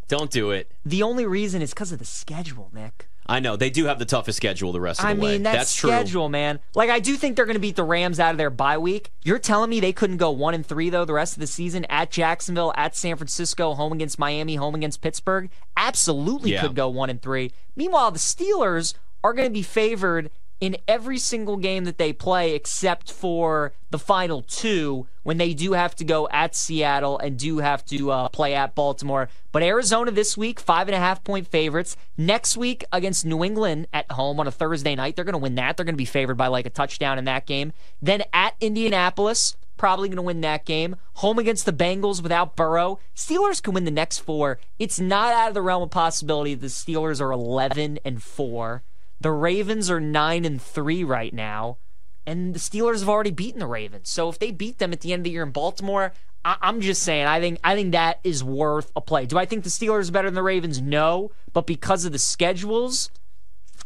Don't 0.08 0.30
do 0.30 0.50
it. 0.50 0.70
The 0.84 1.02
only 1.02 1.26
reason 1.26 1.62
is 1.62 1.70
because 1.70 1.90
of 1.90 1.98
the 1.98 2.04
schedule, 2.04 2.70
Nick. 2.72 3.08
I 3.26 3.40
know 3.40 3.56
they 3.56 3.70
do 3.70 3.86
have 3.86 3.98
the 3.98 4.04
toughest 4.04 4.36
schedule 4.36 4.72
the 4.72 4.80
rest 4.80 5.00
of 5.00 5.04
the 5.04 5.10
I 5.10 5.14
way. 5.14 5.28
I 5.28 5.32
mean, 5.32 5.42
that 5.44 5.52
that's 5.52 5.70
schedule, 5.70 6.26
true. 6.26 6.32
man. 6.32 6.60
Like, 6.74 6.90
I 6.90 6.98
do 6.98 7.16
think 7.16 7.36
they're 7.36 7.46
going 7.46 7.54
to 7.54 7.60
beat 7.60 7.76
the 7.76 7.84
Rams 7.84 8.18
out 8.18 8.32
of 8.32 8.38
their 8.38 8.50
bye 8.50 8.78
week. 8.78 9.10
You're 9.22 9.38
telling 9.38 9.70
me 9.70 9.80
they 9.80 9.92
couldn't 9.92 10.16
go 10.16 10.30
one 10.30 10.54
and 10.54 10.66
three 10.66 10.90
though 10.90 11.04
the 11.04 11.12
rest 11.12 11.34
of 11.34 11.40
the 11.40 11.46
season 11.46 11.84
at 11.88 12.10
Jacksonville, 12.10 12.72
at 12.76 12.96
San 12.96 13.16
Francisco, 13.16 13.74
home 13.74 13.92
against 13.92 14.18
Miami, 14.18 14.56
home 14.56 14.74
against 14.74 15.00
Pittsburgh? 15.00 15.50
Absolutely 15.76 16.52
yeah. 16.52 16.62
could 16.62 16.74
go 16.74 16.88
one 16.88 17.10
and 17.10 17.22
three. 17.22 17.52
Meanwhile, 17.76 18.10
the 18.10 18.18
Steelers 18.18 18.94
are 19.24 19.32
going 19.32 19.48
to 19.48 19.52
be 19.52 19.62
favored 19.62 20.30
in 20.62 20.76
every 20.86 21.18
single 21.18 21.56
game 21.56 21.82
that 21.82 21.98
they 21.98 22.12
play 22.12 22.54
except 22.54 23.10
for 23.10 23.72
the 23.90 23.98
final 23.98 24.42
two 24.42 25.08
when 25.24 25.36
they 25.36 25.52
do 25.54 25.72
have 25.72 25.92
to 25.96 26.04
go 26.04 26.28
at 26.30 26.54
Seattle 26.54 27.18
and 27.18 27.36
do 27.36 27.58
have 27.58 27.84
to 27.86 28.12
uh, 28.12 28.28
play 28.28 28.54
at 28.54 28.76
Baltimore. 28.76 29.28
But 29.50 29.64
Arizona 29.64 30.12
this 30.12 30.36
week, 30.36 30.60
five 30.60 30.86
and 30.86 30.94
a 30.94 31.00
half 31.00 31.24
point 31.24 31.48
favorites. 31.48 31.96
Next 32.16 32.56
week 32.56 32.84
against 32.92 33.26
New 33.26 33.42
England 33.42 33.88
at 33.92 34.12
home 34.12 34.38
on 34.38 34.46
a 34.46 34.52
Thursday 34.52 34.94
night, 34.94 35.16
they're 35.16 35.24
going 35.24 35.32
to 35.32 35.38
win 35.38 35.56
that. 35.56 35.76
They're 35.76 35.84
going 35.84 35.96
to 35.96 35.98
be 35.98 36.04
favored 36.04 36.36
by 36.36 36.46
like 36.46 36.64
a 36.64 36.70
touchdown 36.70 37.18
in 37.18 37.24
that 37.24 37.44
game. 37.44 37.72
Then 38.00 38.22
at 38.32 38.54
Indianapolis, 38.60 39.56
probably 39.76 40.08
going 40.08 40.14
to 40.14 40.22
win 40.22 40.42
that 40.42 40.64
game. 40.64 40.94
Home 41.14 41.40
against 41.40 41.66
the 41.66 41.72
Bengals 41.72 42.22
without 42.22 42.54
Burrow. 42.54 43.00
Steelers 43.16 43.60
can 43.60 43.74
win 43.74 43.84
the 43.84 43.90
next 43.90 44.18
four. 44.18 44.60
It's 44.78 45.00
not 45.00 45.32
out 45.32 45.48
of 45.48 45.54
the 45.54 45.62
realm 45.62 45.82
of 45.82 45.90
possibility 45.90 46.54
the 46.54 46.68
Steelers 46.68 47.20
are 47.20 47.32
11 47.32 47.98
and 48.04 48.22
4. 48.22 48.84
The 49.22 49.30
Ravens 49.30 49.88
are 49.88 50.00
9 50.00 50.44
and 50.44 50.60
3 50.60 51.04
right 51.04 51.32
now, 51.32 51.78
and 52.26 52.54
the 52.54 52.58
Steelers 52.58 53.00
have 53.00 53.08
already 53.08 53.30
beaten 53.30 53.60
the 53.60 53.66
Ravens. 53.66 54.08
So 54.10 54.28
if 54.28 54.38
they 54.38 54.50
beat 54.50 54.78
them 54.78 54.92
at 54.92 55.00
the 55.00 55.12
end 55.12 55.20
of 55.20 55.24
the 55.24 55.30
year 55.30 55.44
in 55.44 55.52
Baltimore, 55.52 56.12
I- 56.44 56.56
am 56.60 56.80
just 56.80 57.04
saying 57.04 57.26
I 57.26 57.38
think 57.38 57.60
I 57.62 57.76
think 57.76 57.92
that 57.92 58.18
is 58.24 58.42
worth 58.42 58.90
a 58.96 59.00
play. 59.00 59.26
Do 59.26 59.38
I 59.38 59.46
think 59.46 59.62
the 59.62 59.70
Steelers 59.70 60.08
are 60.08 60.12
better 60.12 60.26
than 60.26 60.34
the 60.34 60.42
Ravens? 60.42 60.80
No, 60.80 61.30
but 61.52 61.68
because 61.68 62.04
of 62.04 62.10
the 62.10 62.18
schedules, 62.18 63.10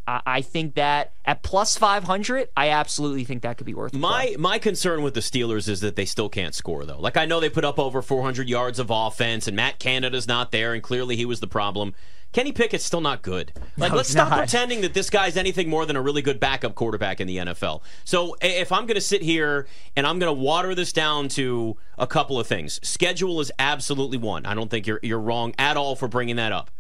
I 0.09 0.41
think 0.41 0.75
that 0.77 1.13
at 1.25 1.43
plus 1.43 1.77
500, 1.77 2.49
I 2.57 2.69
absolutely 2.69 3.25
think 3.25 3.43
that 3.43 3.59
could 3.59 3.67
be 3.67 3.75
worth 3.75 3.93
My 3.93 4.37
my 4.39 4.59
concern 4.59 5.03
with 5.03 5.15
the 5.15 5.21
Steelers 5.21 5.69
is 5.69 5.81
that 5.81 5.97
they 5.97 6.05
still 6.05 6.29
can't 6.29 6.55
score 6.55 6.85
though. 6.85 7.01
Like 7.01 7.17
I 7.17 7.27
know 7.27 7.41
they 7.41 7.51
put 7.51 7.65
up 7.65 7.79
over 7.79 8.01
400 8.01 8.49
yards 8.49 8.79
of 8.79 8.89
offense 8.91 9.49
and 9.49 9.57
Matt 9.57 9.81
Canada's 9.81 10.29
not 10.29 10.51
there 10.53 10.73
and 10.73 10.83
clearly 10.83 11.17
he 11.17 11.25
was 11.25 11.41
the 11.41 11.49
problem. 11.49 11.93
Kenny 12.37 12.53
Pickett's 12.53 12.85
still 12.85 13.01
not 13.01 13.23
good. 13.23 13.51
Like, 13.79 13.93
no, 13.93 13.97
let's 13.97 14.11
stop 14.11 14.29
not. 14.29 14.37
pretending 14.41 14.83
that 14.83 14.93
this 14.93 15.09
guy's 15.09 15.39
anything 15.39 15.71
more 15.71 15.87
than 15.87 15.97
a 15.97 16.03
really 16.03 16.21
good 16.21 16.39
backup 16.39 16.75
quarterback 16.75 17.19
in 17.19 17.27
the 17.27 17.39
NFL. 17.39 17.81
So, 18.05 18.37
if 18.43 18.71
I'm 18.73 18.85
going 18.85 18.97
to 18.97 19.01
sit 19.01 19.23
here 19.23 19.67
and 19.97 20.07
I'm 20.07 20.19
going 20.19 20.29
to 20.29 20.39
water 20.39 20.75
this 20.75 20.93
down 20.93 21.29
to 21.31 21.79
a 21.97 22.07
couple 22.07 22.39
of 22.39 22.47
things, 22.47 22.79
schedule 22.87 23.41
is 23.41 23.51
absolutely 23.59 24.19
one. 24.19 24.45
I 24.45 24.53
don't 24.53 24.71
think 24.71 24.87
you're 24.87 25.01
you're 25.03 25.19
wrong 25.19 25.55
at 25.57 25.79
all 25.79 25.97
for 25.97 26.09
bringing 26.09 26.37
that 26.37 26.53
up, 26.53 26.71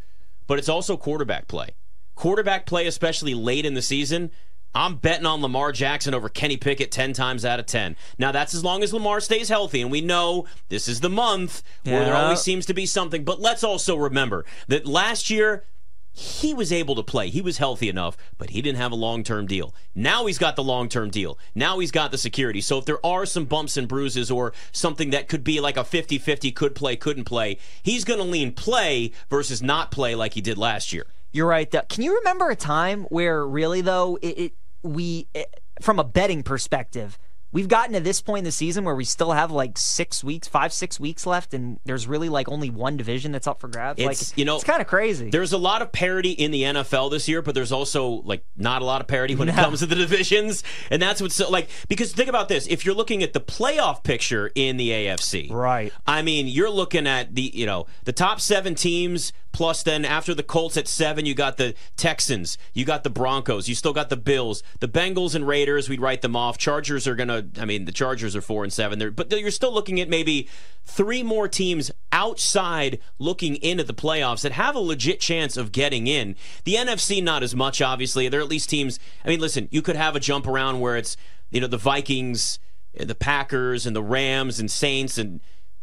but 0.47 0.59
it's 0.59 0.69
also 0.69 0.95
quarterback 0.99 1.49
play. 1.49 1.71
Quarterback 2.17 2.67
play, 2.67 2.87
especially 2.87 3.33
late 3.33 3.65
in 3.65 3.73
the 3.73 3.81
season, 3.81 4.33
I'm 4.76 4.97
betting 4.97 5.25
on 5.25 5.40
Lamar 5.40 5.73
Jackson 5.73 6.12
over 6.12 6.28
Kenny 6.28 6.59
Pickett 6.59 6.92
10 6.92 7.14
times 7.14 7.47
out 7.47 7.59
of 7.59 7.64
10. 7.64 7.97
Now, 8.18 8.30
that's 8.30 8.54
as 8.54 8.62
long 8.62 8.83
as 8.83 8.92
Lamar 8.92 9.21
stays 9.21 9.49
healthy, 9.49 9.80
and 9.80 9.90
we 9.90 10.02
know 10.02 10.45
this 10.68 10.87
is 10.87 11.00
the 11.00 11.09
month 11.09 11.62
yeah. 11.83 11.95
where 11.95 12.04
there 12.04 12.14
always 12.14 12.42
seems 12.42 12.66
to 12.66 12.75
be 12.75 12.85
something. 12.85 13.25
But 13.25 13.40
let's 13.40 13.64
also 13.64 13.97
remember 13.97 14.45
that 14.68 14.87
last 14.87 15.30
year, 15.30 15.64
he 16.12 16.52
was 16.52 16.73
able 16.73 16.95
to 16.95 17.02
play. 17.02 17.30
He 17.30 17.40
was 17.40 17.59
healthy 17.59 17.88
enough, 17.88 18.18
but 18.37 18.50
he 18.50 18.62
didn't 18.62 18.78
have 18.78 18.92
a 18.92 18.97
long 18.97 19.23
term 19.23 19.47
deal. 19.47 19.75
Now 19.95 20.25
he's 20.25 20.38
got 20.38 20.56
the 20.56 20.62
long 20.64 20.88
term 20.88 21.11
deal. 21.11 21.38
Now 21.54 21.78
he's 21.78 21.90
got 21.90 22.11
the 22.11 22.16
security. 22.16 22.62
So 22.62 22.78
if 22.78 22.87
there 22.87 23.04
are 23.04 23.26
some 23.26 23.45
bumps 23.45 23.76
and 23.76 23.87
bruises 23.87 24.30
or 24.30 24.54
something 24.73 25.11
that 25.11 25.28
could 25.28 25.45
be 25.45 25.61
like 25.61 25.76
a 25.76 25.85
50 25.85 26.16
50 26.16 26.52
could 26.52 26.75
play, 26.75 26.97
couldn't 26.97 27.25
play, 27.25 27.59
he's 27.83 28.04
going 28.04 28.18
to 28.18 28.25
lean 28.25 28.52
play 28.52 29.12
versus 29.28 29.62
not 29.62 29.90
play 29.90 30.14
like 30.14 30.33
he 30.33 30.40
did 30.40 30.56
last 30.56 30.90
year. 30.90 31.04
You're 31.33 31.47
right. 31.47 31.71
Can 31.90 32.02
you 32.02 32.16
remember 32.16 32.49
a 32.49 32.56
time 32.56 33.02
where 33.04 33.47
really, 33.47 33.83
though, 33.83 34.18
it, 34.23 34.38
it 34.38 34.52
we, 34.87 35.28
eh, 35.35 35.45
from 35.81 35.99
a 35.99 36.05
betting 36.05 36.43
perspective, 36.43 37.19
we've 37.52 37.69
gotten 37.69 37.95
to 37.95 38.00
this 38.00 38.21
point 38.21 38.40
in 38.40 38.45
the 38.45 38.52
season 38.52 38.85
where 38.85 38.95
we 38.95 39.05
still 39.05 39.33
have 39.33 39.50
like 39.50 39.78
six 39.78 40.23
weeks, 40.23 40.47
five, 40.47 40.73
six 40.73 41.00
weeks 41.00 41.26
left, 41.26 41.55
and 41.55 41.81
there's 41.87 42.07
really 42.07 42.28
like 42.28 42.49
only 42.50 42.69
one 42.69 42.97
division 42.99 43.33
that's 43.33 43.47
up 43.47 43.61
for 43.61 43.69
grabs. 43.69 43.99
It's, 43.99 44.33
like, 44.33 44.38
you 44.38 44.45
know, 44.45 44.57
it's 44.57 44.64
kind 44.64 44.81
of 44.81 44.87
crazy. 44.87 45.31
There's 45.31 45.52
a 45.52 45.59
lot 45.59 45.81
of 45.81 45.90
parity 45.90 46.33
in 46.33 46.50
the 46.50 46.64
NFL 46.64 47.11
this 47.11 47.28
year, 47.28 47.40
but 47.43 47.55
there's 47.55 47.73
also 47.73 48.09
like 48.09 48.45
not 48.57 48.83
a 48.83 48.85
lot 48.85 49.00
of 49.00 49.07
parity 49.07 49.35
when 49.35 49.49
it 49.49 49.55
comes 49.55 49.78
to 49.81 49.87
the 49.87 49.95
divisions, 49.95 50.62
and 50.90 51.00
that's 51.00 51.23
what's 51.23 51.35
so, 51.35 51.49
like 51.49 51.69
because 51.88 52.12
think 52.12 52.28
about 52.28 52.49
this: 52.49 52.66
if 52.69 52.85
you're 52.85 52.95
looking 52.95 53.23
at 53.23 53.33
the 53.33 53.40
playoff 53.40 54.05
picture 54.05 54.50
in 54.55 54.76
the 54.76 54.90
AFC, 54.90 55.50
Right. 55.50 55.93
I 56.07 56.23
mean, 56.23 56.49
you're 56.49 56.71
looking 56.71 57.07
at 57.07 57.35
the 57.35 57.50
you 57.55 57.66
know 57.66 57.87
the 58.05 58.12
top 58.12 58.40
seven 58.40 58.75
teams. 58.75 59.33
Plus, 59.57 59.83
then 59.83 60.05
after 60.05 60.35
the 60.35 60.43
Colts 60.43 60.77
at 60.77 60.87
seven, 60.87 61.25
you 61.25 61.33
got 61.33 61.57
the 61.57 61.75
Texans, 61.97 62.59
you 62.75 62.85
got 62.85 63.05
the 63.05 63.09
Broncos, 63.09 63.71
you 63.71 63.75
still 63.75 63.95
got 63.95 64.11
the 64.11 64.17
Bills, 64.19 64.63
the 64.81 64.87
Bengals 64.87 65.35
and 65.35 65.49
Raiders. 65.49 65.89
We'd 65.89 65.99
write 65.99 66.21
them 66.21 66.37
off. 66.37 66.59
Chargers 66.59 67.07
are 67.09 67.15
gonna. 67.15 67.47
I 67.59 67.65
mean, 67.65 67.87
the 67.87 67.93
Chargers 67.93 68.37
are 68.37 68.43
four 68.43 68.65
and 68.65 68.73
seven. 68.73 68.99
There, 68.99 69.11
but 69.11 69.33
you're 69.33 69.51
still 69.51 69.73
looking 69.73 69.99
at 69.99 70.11
maybe 70.11 70.47
three 70.85 71.23
more 71.23 71.49
teams 71.49 71.91
outside 72.13 72.99
looking 73.19 73.57
into 73.57 73.83
the 73.83 73.95
playoffs 73.95 74.43
that 74.43 74.53
have 74.53 74.75
a 74.75 74.79
legit 74.79 75.21
chance 75.21 75.57
of 75.57 75.73
getting 75.73 76.07
in. 76.07 76.37
The 76.65 76.75
NFC, 76.75 77.23
not 77.23 77.43
as 77.43 77.57
much, 77.57 77.81
obviously. 77.81 78.29
There 78.29 78.41
are 78.41 78.43
at 78.43 78.51
least 78.51 78.69
teams. 78.69 79.01
I 79.25 79.29
mean, 79.29 79.41
listen, 79.41 79.69
you 79.71 79.81
could 79.81 79.97
have 79.97 80.15
a 80.15 80.21
jump 80.21 80.47
around 80.47 80.81
where 80.81 80.99
it's 80.99 81.17
you 81.51 81.63
know 81.63 81.67
the 81.67 81.79
Vikings, 81.79 82.59
the 82.93 83.15
Packers, 83.15 83.87
and 83.87 83.97
the 83.97 84.03
Rams 84.03 84.61
and 84.61 84.71
Saints 84.71 85.17
and 85.17 85.41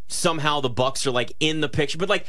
somehow 0.08 0.62
the 0.62 0.70
Bucs 0.70 1.08
are 1.08 1.12
like 1.12 1.34
in 1.39 1.62
the 1.62 1.70
picture, 1.70 1.98
but 1.98 2.08
like 2.08 2.27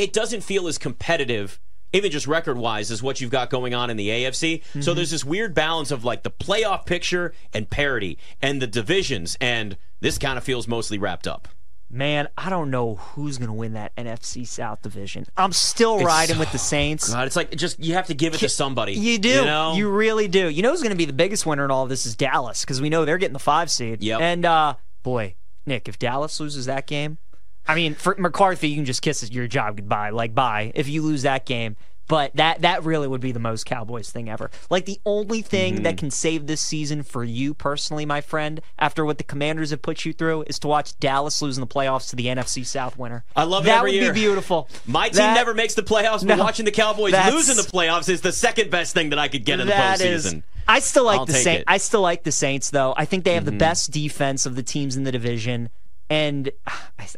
it 0.00 0.12
doesn't 0.14 0.40
feel 0.40 0.66
as 0.66 0.78
competitive. 0.78 1.60
Even 1.92 2.10
just 2.10 2.28
record 2.28 2.56
wise, 2.56 2.90
as 2.92 3.02
what 3.02 3.20
you've 3.20 3.32
got 3.32 3.50
going 3.50 3.74
on 3.74 3.90
in 3.90 3.96
the 3.96 4.08
AFC. 4.08 4.62
So 4.80 4.94
there's 4.94 5.10
this 5.10 5.24
weird 5.24 5.54
balance 5.54 5.90
of 5.90 6.04
like 6.04 6.22
the 6.22 6.30
playoff 6.30 6.86
picture 6.86 7.34
and 7.52 7.68
parity 7.68 8.16
and 8.40 8.62
the 8.62 8.68
divisions, 8.68 9.36
and 9.40 9.76
this 9.98 10.16
kind 10.16 10.38
of 10.38 10.44
feels 10.44 10.68
mostly 10.68 10.98
wrapped 10.98 11.26
up. 11.26 11.48
Man, 11.92 12.28
I 12.38 12.48
don't 12.48 12.70
know 12.70 12.94
who's 12.94 13.38
going 13.38 13.48
to 13.48 13.52
win 13.52 13.72
that 13.72 13.94
NFC 13.96 14.46
South 14.46 14.80
division. 14.82 15.24
I'm 15.36 15.50
still 15.50 16.04
riding 16.04 16.38
with 16.38 16.52
the 16.52 16.58
Saints. 16.58 17.12
God, 17.12 17.26
it's 17.26 17.34
like 17.34 17.50
just 17.56 17.80
you 17.80 17.94
have 17.94 18.06
to 18.06 18.14
give 18.14 18.34
it 18.34 18.38
to 18.38 18.48
somebody. 18.48 18.92
You 18.92 19.18
do. 19.18 19.28
You 19.28 19.44
know? 19.44 19.76
really 19.80 20.28
do. 20.28 20.48
You 20.48 20.62
know 20.62 20.70
who's 20.70 20.82
going 20.82 20.90
to 20.90 20.96
be 20.96 21.06
the 21.06 21.12
biggest 21.12 21.44
winner 21.44 21.64
in 21.64 21.72
all 21.72 21.82
of 21.82 21.88
this 21.88 22.06
is 22.06 22.14
Dallas 22.14 22.64
because 22.64 22.80
we 22.80 22.88
know 22.88 23.04
they're 23.04 23.18
getting 23.18 23.32
the 23.32 23.40
five 23.40 23.68
seed. 23.68 24.04
Yep. 24.04 24.20
And 24.20 24.44
uh, 24.44 24.74
boy, 25.02 25.34
Nick, 25.66 25.88
if 25.88 25.98
Dallas 25.98 26.38
loses 26.38 26.66
that 26.66 26.86
game, 26.86 27.18
I 27.66 27.74
mean, 27.74 27.94
for 27.94 28.14
McCarthy, 28.18 28.68
you 28.68 28.76
can 28.76 28.84
just 28.84 29.02
kiss 29.02 29.30
your 29.30 29.46
job 29.46 29.76
goodbye. 29.76 30.10
Like, 30.10 30.34
bye 30.34 30.72
if 30.74 30.88
you 30.88 31.02
lose 31.02 31.22
that 31.22 31.46
game. 31.46 31.76
But 32.08 32.34
that 32.34 32.62
that 32.62 32.82
really 32.82 33.06
would 33.06 33.20
be 33.20 33.30
the 33.30 33.38
most 33.38 33.66
Cowboys 33.66 34.10
thing 34.10 34.28
ever. 34.28 34.50
Like 34.68 34.84
the 34.84 34.98
only 35.06 35.42
thing 35.42 35.74
Mm-hmm. 35.74 35.82
that 35.84 35.96
can 35.96 36.10
save 36.10 36.48
this 36.48 36.60
season 36.60 37.04
for 37.04 37.22
you 37.22 37.54
personally, 37.54 38.04
my 38.04 38.20
friend, 38.20 38.60
after 38.80 39.04
what 39.04 39.18
the 39.18 39.22
Commanders 39.22 39.70
have 39.70 39.80
put 39.80 40.04
you 40.04 40.12
through, 40.12 40.42
is 40.48 40.58
to 40.58 40.66
watch 40.66 40.98
Dallas 40.98 41.40
lose 41.40 41.56
in 41.56 41.60
the 41.60 41.68
playoffs 41.68 42.10
to 42.10 42.16
the 42.16 42.26
NFC 42.26 42.66
South 42.66 42.98
winner. 42.98 43.24
I 43.36 43.44
love 43.44 43.62
it 43.64 43.66
that 43.66 43.84
would 43.84 43.92
year. 43.92 44.12
be 44.12 44.18
beautiful. 44.22 44.68
My 44.88 45.08
team 45.08 45.18
That- 45.18 45.34
never 45.34 45.54
makes 45.54 45.74
the 45.74 45.82
playoffs, 45.84 46.26
but 46.26 46.36
No, 46.36 46.42
watching 46.42 46.64
the 46.64 46.72
Cowboys 46.72 47.14
lose 47.32 47.48
in 47.48 47.56
the 47.56 47.62
playoffs 47.62 48.08
is 48.08 48.22
the 48.22 48.32
second 48.32 48.72
best 48.72 48.92
thing 48.92 49.10
that 49.10 49.20
I 49.20 49.28
could 49.28 49.44
get 49.44 49.60
in 49.60 49.68
the 49.68 49.72
postseason. 49.72 50.02
is- 50.38 50.42
I 50.66 50.80
still 50.80 51.04
like 51.04 51.20
I'll 51.20 51.26
the 51.26 51.32
Saints. 51.34 51.60
Mm-hmm. 51.60 51.70
I 51.74 51.76
still 51.78 52.00
like 52.00 52.24
the 52.24 52.32
Saints, 52.32 52.70
though. 52.70 52.92
I 52.96 53.04
think 53.04 53.22
they 53.22 53.34
have 53.34 53.44
the 53.44 53.52
best 53.52 53.92
defense 53.92 54.46
of 54.46 54.56
the 54.56 54.64
teams 54.64 54.96
in 54.96 55.04
the 55.04 55.12
division, 55.12 55.68
and 56.08 56.50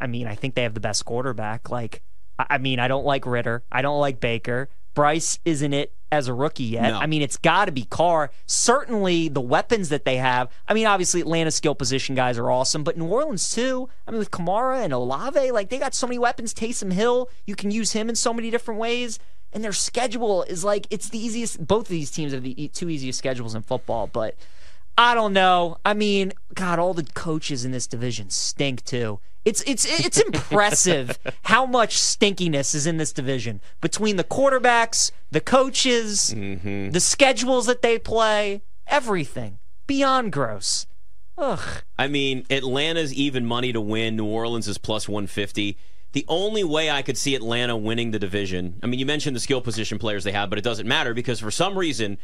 I, 0.02 0.06
mean, 0.06 0.26
I 0.26 0.35
think 0.35 0.54
they 0.54 0.64
have 0.64 0.75
the 0.75 0.80
best 0.80 1.04
quarterback. 1.04 1.71
Like, 1.71 2.02
I, 2.38 2.59
mean, 2.59 2.78
I 2.80 2.88
don't 2.88 3.04
like 3.04 3.25
Ridder. 3.25 3.62
I 3.71 3.82
don't 3.82 4.00
like 4.00 4.21
Baker. 4.21 4.68
Bryce 4.94 5.38
isn't 5.44 5.73
it 5.73 5.92
as 6.11 6.28
a 6.28 6.35
rookie 6.35 6.64
yet. 6.64 6.90
No. 6.90 6.99
I 6.99 7.06
mean, 7.06 7.23
it's 7.23 7.38
got 7.38 7.64
to 7.66 7.73
be 7.73 7.85
Carr. 7.85 8.30
Certainly, 8.47 9.28
the 9.28 9.40
weapons 9.40 9.88
that 9.88 10.04
they 10.04 10.16
have. 10.16 10.50
I 10.68 10.75
mean, 10.75 10.87
obviously, 10.87 11.23
Atlanta's 11.23 11.54
skill 11.54 11.75
position 11.75 12.14
guys 12.14 12.37
are 12.37 12.50
awesome, 12.50 12.85
but 12.85 12.99
New 12.99 13.06
Orleans 13.06 13.54
too. 13.54 13.88
I 14.06 14.11
mean, 14.11 14.18
with 14.18 14.30
Kamara 14.30 14.85
and 14.85 14.92
Olave, 14.92 15.50
like 15.50 15.71
they 15.71 15.78
got 15.78 15.94
so 15.94 16.06
many 16.06 16.18
weapons. 16.18 16.52
Taysom 16.52 16.92
Hill, 16.92 17.30
you 17.47 17.54
can 17.54 17.71
use 17.71 17.92
him 17.92 18.11
in 18.11 18.16
so 18.16 18.35
many 18.35 18.50
different 18.50 18.78
ways. 18.78 19.18
And 19.54 19.62
their 19.62 19.73
schedule 19.73 20.42
is 20.42 20.64
like 20.64 20.87
it's 20.90 21.09
the 21.09 21.18
easiest. 21.18 21.66
Both 21.66 21.82
of 21.82 21.88
these 21.88 22.11
teams 22.11 22.32
have 22.32 22.42
the 22.42 22.68
two 22.68 22.90
easiest 22.90 23.18
schedules 23.18 23.54
in 23.54 23.62
football, 23.62 24.06
but 24.06 24.37
I 24.99 25.14
don't 25.14 25.32
know. 25.32 25.78
I 25.85 25.94
mean, 25.94 26.32
God, 26.54 26.78
all 26.78 26.92
the 26.92 27.04
coaches 27.04 27.64
in 27.64 27.73
this 27.73 27.87
division 27.87 28.28
stink 28.28 28.85
too. 28.85 29.21
It's 29.44 29.62
it's 29.62 29.84
it's 29.84 30.20
impressive 30.20 31.18
how 31.42 31.66
much 31.66 31.96
stinkiness 31.96 32.75
is 32.75 32.87
in 32.87 32.96
this 32.96 33.12
division 33.12 33.61
between 33.80 34.16
the 34.16 34.25
quarterbacks, 34.25 35.11
the 35.30 35.40
coaches, 35.40 36.32
mm-hmm. 36.37 36.90
the 36.90 37.00
schedules 37.00 37.66
that 37.66 37.82
they 37.82 37.99
play, 37.99 38.62
everything 38.87 39.58
beyond 39.87 40.32
gross. 40.32 40.87
Ugh. 41.37 41.82
I 41.99 42.08
mean, 42.08 42.46
Atlanta's 42.50 43.12
even 43.12 43.46
money 43.46 43.72
to 43.72 43.80
win. 43.80 44.16
New 44.16 44.26
Orleans 44.26 44.68
is 44.68 44.78
plus 44.78 45.08
150. 45.08 45.76
The 46.12 46.25
only 46.28 46.62
way 46.62 46.90
I 46.90 47.02
could 47.02 47.16
see 47.16 47.34
Atlanta 47.34 47.76
winning 47.76 48.11
the 48.11 48.18
division, 48.18 48.78
I 48.82 48.87
mean, 48.87 49.00
you 49.00 49.06
mentioned 49.06 49.34
the 49.34 49.40
skill 49.40 49.62
position 49.62 49.99
players 49.99 50.25
they 50.25 50.32
have, 50.32 50.50
but 50.50 50.58
it 50.58 50.64
doesn't 50.64 50.87
matter 50.87 51.14
because 51.14 51.40
for 51.40 51.50
some 51.50 51.76
reason, 51.76 52.18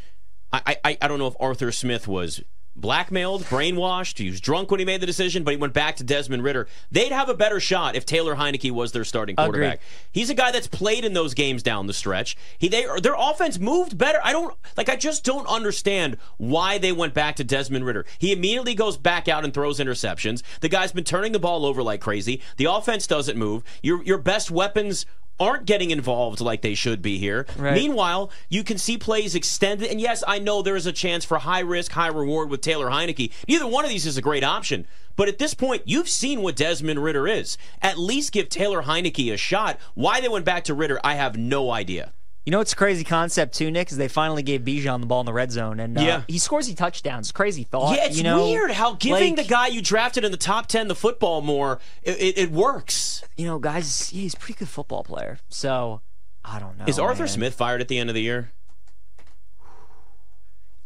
I, 0.52 0.76
I, 0.84 0.98
I 1.00 1.08
don't 1.08 1.18
know 1.18 1.26
if 1.26 1.34
Arthur 1.40 1.72
Smith 1.72 2.06
was 2.06 2.42
blackmailed, 2.80 3.42
brainwashed, 3.44 4.18
he 4.18 4.30
was 4.30 4.40
drunk 4.40 4.70
when 4.70 4.80
he 4.80 4.86
made 4.86 5.00
the 5.00 5.06
decision, 5.06 5.44
but 5.44 5.50
he 5.52 5.56
went 5.56 5.72
back 5.72 5.96
to 5.96 6.04
Desmond 6.04 6.42
Ridder. 6.42 6.68
They'd 6.90 7.12
have 7.12 7.28
a 7.28 7.34
better 7.34 7.60
shot 7.60 7.96
if 7.96 8.06
Taylor 8.06 8.36
Heinicke 8.36 8.70
was 8.70 8.92
their 8.92 9.04
starting 9.04 9.36
quarterback. 9.36 9.74
Agreed. 9.74 9.86
He's 10.12 10.30
a 10.30 10.34
guy 10.34 10.50
that's 10.50 10.66
played 10.66 11.04
in 11.04 11.12
those 11.12 11.34
games 11.34 11.62
down 11.62 11.86
the 11.86 11.92
stretch. 11.92 12.36
He 12.58 12.68
they 12.68 12.86
their 13.02 13.16
offense 13.16 13.58
moved 13.58 13.98
better. 13.98 14.20
I 14.22 14.32
don't 14.32 14.54
like 14.76 14.88
I 14.88 14.96
just 14.96 15.24
don't 15.24 15.46
understand 15.46 16.16
why 16.36 16.78
they 16.78 16.92
went 16.92 17.14
back 17.14 17.36
to 17.36 17.44
Desmond 17.44 17.84
Ridder. 17.84 18.06
He 18.18 18.32
immediately 18.32 18.74
goes 18.74 18.96
back 18.96 19.28
out 19.28 19.44
and 19.44 19.52
throws 19.52 19.78
interceptions. 19.78 20.42
The 20.60 20.68
guy's 20.68 20.92
been 20.92 21.04
turning 21.04 21.32
the 21.32 21.38
ball 21.38 21.64
over 21.64 21.82
like 21.82 22.00
crazy. 22.00 22.40
The 22.56 22.66
offense 22.66 23.06
doesn't 23.06 23.36
move. 23.36 23.62
Your 23.82 24.02
your 24.02 24.18
best 24.18 24.50
weapons 24.50 25.06
aren't 25.40 25.66
getting 25.66 25.90
involved 25.90 26.40
like 26.40 26.62
they 26.62 26.74
should 26.74 27.02
be 27.02 27.18
here. 27.18 27.46
Right. 27.56 27.74
Meanwhile, 27.74 28.30
you 28.48 28.64
can 28.64 28.78
see 28.78 28.98
plays 28.98 29.34
extended. 29.34 29.90
And 29.90 30.00
yes, 30.00 30.24
I 30.26 30.38
know 30.38 30.62
there 30.62 30.76
is 30.76 30.86
a 30.86 30.92
chance 30.92 31.24
for 31.24 31.38
high 31.38 31.60
risk, 31.60 31.92
high 31.92 32.08
reward 32.08 32.50
with 32.50 32.60
Taylor 32.60 32.88
Heinicke. 32.88 33.32
Neither 33.46 33.66
one 33.66 33.84
of 33.84 33.90
these 33.90 34.06
is 34.06 34.16
a 34.16 34.22
great 34.22 34.44
option. 34.44 34.86
But 35.16 35.28
at 35.28 35.38
this 35.38 35.54
point, 35.54 35.82
you've 35.84 36.08
seen 36.08 36.42
what 36.42 36.56
Desmond 36.56 37.02
Ridder 37.02 37.26
is. 37.26 37.58
At 37.82 37.98
least 37.98 38.32
give 38.32 38.48
Taylor 38.48 38.82
Heinicke 38.82 39.32
a 39.32 39.36
shot. 39.36 39.78
Why 39.94 40.20
they 40.20 40.28
went 40.28 40.44
back 40.44 40.64
to 40.64 40.74
Ridder, 40.74 41.00
I 41.02 41.14
have 41.14 41.36
no 41.36 41.70
idea. 41.72 42.12
You 42.48 42.52
know 42.52 42.56
what's 42.60 42.72
a 42.72 42.76
crazy 42.76 43.04
concept 43.04 43.52
too, 43.56 43.70
Nick? 43.70 43.90
Is 43.92 43.98
they 43.98 44.08
finally 44.08 44.42
gave 44.42 44.62
Bijan 44.62 45.00
the 45.00 45.06
ball 45.06 45.20
in 45.20 45.26
the 45.26 45.34
red 45.34 45.52
zone, 45.52 45.78
and 45.80 45.98
uh, 45.98 46.00
Yeah. 46.00 46.22
he 46.28 46.38
scores 46.38 46.66
he 46.66 46.74
touchdowns. 46.74 47.30
Crazy 47.30 47.62
thought. 47.62 47.94
yeah, 47.94 48.06
it's 48.06 48.16
you 48.16 48.22
know? 48.22 48.42
weird 48.46 48.70
how 48.70 48.94
giving 48.94 49.36
Like, 49.36 49.44
the 49.46 49.50
guy 49.52 49.66
you 49.66 49.82
drafted 49.82 50.24
in 50.24 50.30
the 50.32 50.38
top 50.38 50.66
10 50.66 50.88
the 50.88 50.94
football 50.94 51.42
more, 51.42 51.78
it, 52.02 52.18
it, 52.18 52.38
it 52.38 52.50
works. 52.50 53.22
you 53.36 53.44
know, 53.44 53.58
guys, 53.58 54.10
yeah, 54.14 54.22
he's 54.22 54.32
a 54.32 54.38
pretty 54.38 54.60
good 54.60 54.68
football 54.70 55.04
player. 55.04 55.38
So 55.50 56.00
I 56.42 56.58
don't 56.58 56.78
know. 56.78 56.86
Is 56.86 56.98
Arthur 56.98 57.24
man. 57.24 57.28
Smith 57.28 57.54
fired 57.54 57.82
at 57.82 57.88
the 57.88 57.98
end 57.98 58.08
of 58.08 58.14
the 58.14 58.22
year? 58.22 58.50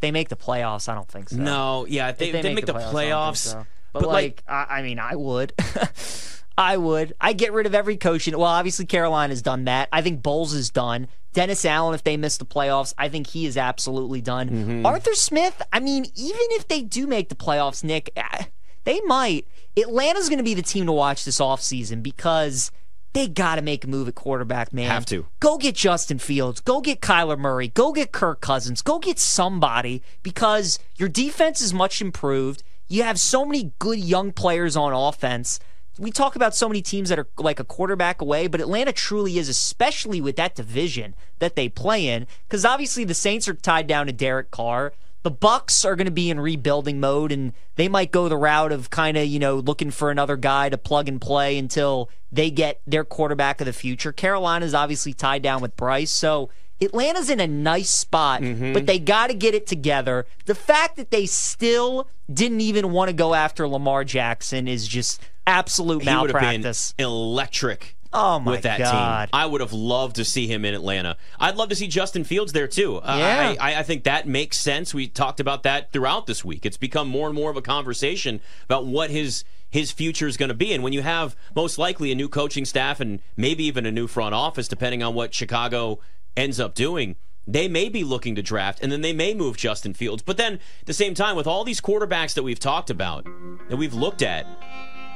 They 0.00 0.10
make 0.10 0.30
the 0.30 0.36
playoffs. 0.36 0.88
I 0.88 0.96
don't 0.96 1.06
think 1.06 1.28
so. 1.28 1.36
No, 1.36 1.86
yeah, 1.88 2.08
If 2.08 2.18
they, 2.18 2.32
they, 2.32 2.54
make 2.54 2.66
the 2.66 2.74
I 2.74 2.80
don't 2.80 2.92
playoffs. 2.92 3.36
so. 3.36 3.66
But, 3.92 4.00
but, 4.00 4.08
like- 4.08 4.42
like, 4.48 4.68
I, 4.68 4.78
I 4.78 4.82
mean, 4.82 4.98
I 4.98 5.14
would. 5.14 5.52
I 6.56 6.76
would. 6.76 7.14
I 7.20 7.32
get 7.32 7.52
rid 7.52 7.66
of 7.66 7.74
every 7.74 7.96
coach. 7.96 8.28
In, 8.28 8.36
well, 8.36 8.48
obviously 8.48 8.86
Carolina's 8.86 9.42
done 9.42 9.64
that. 9.64 9.88
I 9.92 10.02
think 10.02 10.22
Bowles 10.22 10.52
is 10.54 10.70
done. 10.70 11.08
Dennis 11.32 11.64
Allen, 11.64 11.94
if 11.94 12.04
they 12.04 12.16
miss 12.16 12.36
the 12.36 12.44
playoffs, 12.44 12.92
I 12.98 13.08
think 13.08 13.28
he 13.28 13.46
is 13.46 13.56
absolutely 13.56 14.20
done. 14.20 14.50
Mm-hmm. 14.50 14.86
Arthur 14.86 15.14
Smith, 15.14 15.62
I 15.72 15.80
mean, 15.80 16.04
even 16.14 16.46
if 16.50 16.68
they 16.68 16.82
do 16.82 17.06
make 17.06 17.30
the 17.30 17.34
playoffs, 17.34 17.82
Nick, 17.82 18.10
eh, 18.16 18.44
they 18.84 19.00
might. 19.02 19.46
Atlanta's 19.76 20.28
going 20.28 20.38
to 20.38 20.44
be 20.44 20.54
the 20.54 20.62
team 20.62 20.86
to 20.86 20.92
watch 20.92 21.24
this 21.24 21.38
offseason 21.38 22.02
because 22.02 22.70
they 23.14 23.28
got 23.28 23.56
to 23.56 23.62
make 23.62 23.84
a 23.84 23.88
move 23.88 24.08
at 24.08 24.14
quarterback, 24.14 24.72
man. 24.72 24.88
Have 24.90 25.06
to. 25.06 25.26
Go 25.40 25.58
get 25.58 25.74
Justin 25.74 26.18
Fields. 26.18 26.60
Go 26.60 26.80
get 26.80 27.00
Kyler 27.00 27.38
Murray. 27.38 27.68
Go 27.68 27.92
get 27.92 28.12
Kirk 28.12 28.40
Cousins. 28.40 28.82
Go 28.82 28.98
get 28.98 29.18
somebody 29.18 30.02
because 30.22 30.78
your 30.96 31.08
defense 31.08 31.60
is 31.60 31.72
much 31.72 32.00
improved. 32.00 32.62
You 32.88 33.04
have 33.04 33.18
so 33.18 33.44
many 33.44 33.72
good 33.78 33.98
young 33.98 34.32
players 34.32 34.76
on 34.76 34.92
offense. 34.92 35.58
We 35.98 36.10
talk 36.10 36.36
about 36.36 36.54
so 36.54 36.68
many 36.68 36.80
teams 36.82 37.08
that 37.10 37.18
are 37.18 37.28
like 37.38 37.60
a 37.60 37.64
quarterback 37.64 38.20
away, 38.20 38.46
but 38.46 38.60
Atlanta 38.60 38.92
truly 38.92 39.38
is, 39.38 39.48
especially 39.48 40.20
with 40.20 40.36
that 40.36 40.54
division 40.54 41.14
that 41.38 41.54
they 41.54 41.68
play 41.68 42.08
in. 42.08 42.26
Because 42.48 42.64
obviously 42.64 43.04
the 43.04 43.14
Saints 43.14 43.46
are 43.46 43.54
tied 43.54 43.86
down 43.86 44.06
to 44.06 44.12
Derek 44.12 44.50
Carr. 44.50 44.94
The 45.22 45.30
Bucs 45.30 45.84
are 45.84 45.94
going 45.94 46.06
to 46.06 46.10
be 46.10 46.30
in 46.30 46.40
rebuilding 46.40 46.98
mode, 46.98 47.30
and 47.30 47.52
they 47.76 47.86
might 47.88 48.10
go 48.10 48.28
the 48.28 48.36
route 48.36 48.72
of 48.72 48.90
kind 48.90 49.16
of 49.16 49.26
you 49.26 49.38
know 49.38 49.56
looking 49.56 49.90
for 49.90 50.10
another 50.10 50.36
guy 50.36 50.68
to 50.68 50.78
plug 50.78 51.08
and 51.08 51.20
play 51.20 51.58
until 51.58 52.08
they 52.32 52.50
get 52.50 52.80
their 52.86 53.04
quarterback 53.04 53.60
of 53.60 53.66
the 53.66 53.72
future. 53.72 54.12
Carolina's 54.12 54.74
obviously 54.74 55.12
tied 55.12 55.42
down 55.42 55.60
with 55.60 55.76
Bryce, 55.76 56.10
so 56.10 56.48
Atlanta's 56.80 57.30
in 57.30 57.38
a 57.38 57.46
nice 57.46 57.90
spot, 57.90 58.40
Mm-hmm. 58.40 58.72
but 58.72 58.86
they 58.86 58.98
got 58.98 59.28
to 59.28 59.34
get 59.34 59.54
it 59.54 59.66
together. 59.68 60.26
The 60.46 60.54
fact 60.56 60.96
that 60.96 61.12
they 61.12 61.26
still 61.26 62.08
didn't 62.32 62.60
even 62.62 62.90
want 62.90 63.08
to 63.10 63.12
go 63.14 63.34
after 63.34 63.68
Lamar 63.68 64.02
Jackson 64.02 64.66
is 64.66 64.88
just 64.88 65.20
absolute 65.46 66.02
he 66.02 66.08
would 66.08 66.32
been 66.32 66.32
malpractice. 66.32 66.94
electric 66.98 67.96
Oh, 68.14 68.38
my 68.38 68.52
with 68.52 68.62
that 68.62 68.78
God. 68.78 69.24
team. 69.26 69.30
I 69.32 69.46
would 69.46 69.62
have 69.62 69.72
loved 69.72 70.16
to 70.16 70.24
see 70.26 70.46
him 70.46 70.66
in 70.66 70.74
Atlanta. 70.74 71.16
I'd 71.40 71.56
love 71.56 71.70
to 71.70 71.74
see 71.74 71.88
Justin 71.88 72.24
Fields 72.24 72.52
there 72.52 72.68
too. 72.68 72.96
Uh, 72.98 73.16
Yeah. 73.18 73.54
I, 73.58 73.76
I 73.76 73.82
think 73.82 74.04
that 74.04 74.28
makes 74.28 74.58
sense. 74.58 74.92
We 74.92 75.08
talked 75.08 75.40
about 75.40 75.62
that 75.62 75.92
throughout 75.92 76.26
this 76.26 76.44
week. 76.44 76.66
It's 76.66 76.76
become 76.76 77.08
more 77.08 77.26
and 77.26 77.34
more 77.34 77.50
of 77.50 77.56
a 77.56 77.62
conversation 77.62 78.40
about 78.64 78.84
what 78.86 79.10
his 79.10 79.44
his 79.70 79.90
future 79.90 80.26
is 80.26 80.36
going 80.36 80.50
to 80.50 80.54
be. 80.54 80.74
And 80.74 80.82
when 80.84 80.92
you 80.92 81.00
have 81.00 81.34
most 81.56 81.78
likely 81.78 82.12
a 82.12 82.14
new 82.14 82.28
coaching 82.28 82.66
staff 82.66 83.00
and 83.00 83.20
maybe 83.38 83.64
even 83.64 83.86
a 83.86 83.90
new 83.90 84.06
front 84.06 84.34
office, 84.34 84.68
depending 84.68 85.02
on 85.02 85.14
what 85.14 85.32
Chicago 85.32 85.98
ends 86.36 86.60
up 86.60 86.74
doing, 86.74 87.16
they 87.46 87.68
may 87.68 87.88
be 87.88 88.04
looking 88.04 88.34
to 88.34 88.42
draft 88.42 88.80
and 88.82 88.92
then 88.92 89.00
they 89.00 89.14
may 89.14 89.32
move 89.32 89.56
Justin 89.56 89.94
Fields. 89.94 90.22
But 90.22 90.36
then 90.36 90.54
at 90.80 90.86
the 90.86 90.92
same 90.92 91.14
time, 91.14 91.36
with 91.36 91.46
all 91.46 91.64
these 91.64 91.80
quarterbacks 91.80 92.34
that 92.34 92.42
we've 92.42 92.60
talked 92.60 92.90
about, 92.90 93.24
that 93.70 93.76
we've 93.78 93.94
looked 93.94 94.20
at 94.20 94.46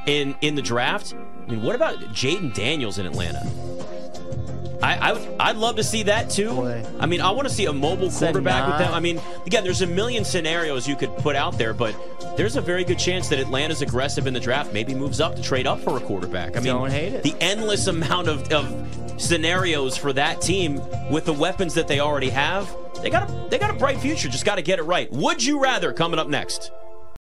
in 0.06 0.34
in 0.40 0.54
the 0.54 0.62
draft, 0.62 1.14
I 1.46 1.50
mean, 1.50 1.62
what 1.62 1.74
about 1.74 1.98
Jayden 2.14 2.54
Daniels 2.54 2.98
in 2.98 3.06
Atlanta? 3.06 3.46
I, 4.82 4.96
I 5.08 5.12
would, 5.14 5.36
I'd 5.40 5.56
love 5.56 5.76
to 5.76 5.84
see 5.84 6.02
that 6.04 6.28
too. 6.28 6.52
Boy. 6.52 6.84
I 7.00 7.06
mean, 7.06 7.20
I 7.22 7.30
want 7.30 7.48
to 7.48 7.54
see 7.54 7.64
a 7.64 7.72
mobile 7.72 8.10
Said 8.10 8.26
quarterback 8.26 8.68
with 8.68 8.78
them. 8.78 8.92
I 8.92 9.00
mean, 9.00 9.20
again, 9.46 9.64
there's 9.64 9.80
a 9.80 9.86
million 9.86 10.22
scenarios 10.24 10.86
you 10.86 10.96
could 10.96 11.16
put 11.16 11.34
out 11.34 11.56
there, 11.56 11.72
but 11.72 11.96
there's 12.36 12.56
a 12.56 12.60
very 12.60 12.84
good 12.84 12.98
chance 12.98 13.28
that 13.28 13.38
Atlanta's 13.38 13.80
aggressive 13.80 14.26
in 14.26 14.34
the 14.34 14.40
draft, 14.40 14.74
maybe 14.74 14.94
moves 14.94 15.18
up 15.18 15.34
to 15.36 15.42
trade 15.42 15.66
up 15.66 15.80
for 15.80 15.96
a 15.96 16.00
quarterback. 16.00 16.56
I 16.56 16.60
mean, 16.60 16.74
Don't 16.74 16.90
hate 16.90 17.14
it. 17.14 17.22
the 17.22 17.34
endless 17.40 17.86
amount 17.86 18.28
of, 18.28 18.52
of 18.52 19.20
scenarios 19.20 19.96
for 19.96 20.12
that 20.12 20.42
team 20.42 20.80
with 21.10 21.24
the 21.24 21.32
weapons 21.32 21.72
that 21.74 21.88
they 21.88 22.00
already 22.00 22.28
have. 22.30 22.68
They 23.02 23.08
got 23.08 23.30
a 23.30 23.48
they 23.48 23.58
got 23.58 23.70
a 23.70 23.78
bright 23.78 23.98
future. 23.98 24.28
Just 24.28 24.44
got 24.44 24.56
to 24.56 24.62
get 24.62 24.78
it 24.78 24.82
right. 24.82 25.10
Would 25.10 25.42
you 25.42 25.58
rather 25.60 25.92
coming 25.94 26.18
up 26.20 26.28
next? 26.28 26.70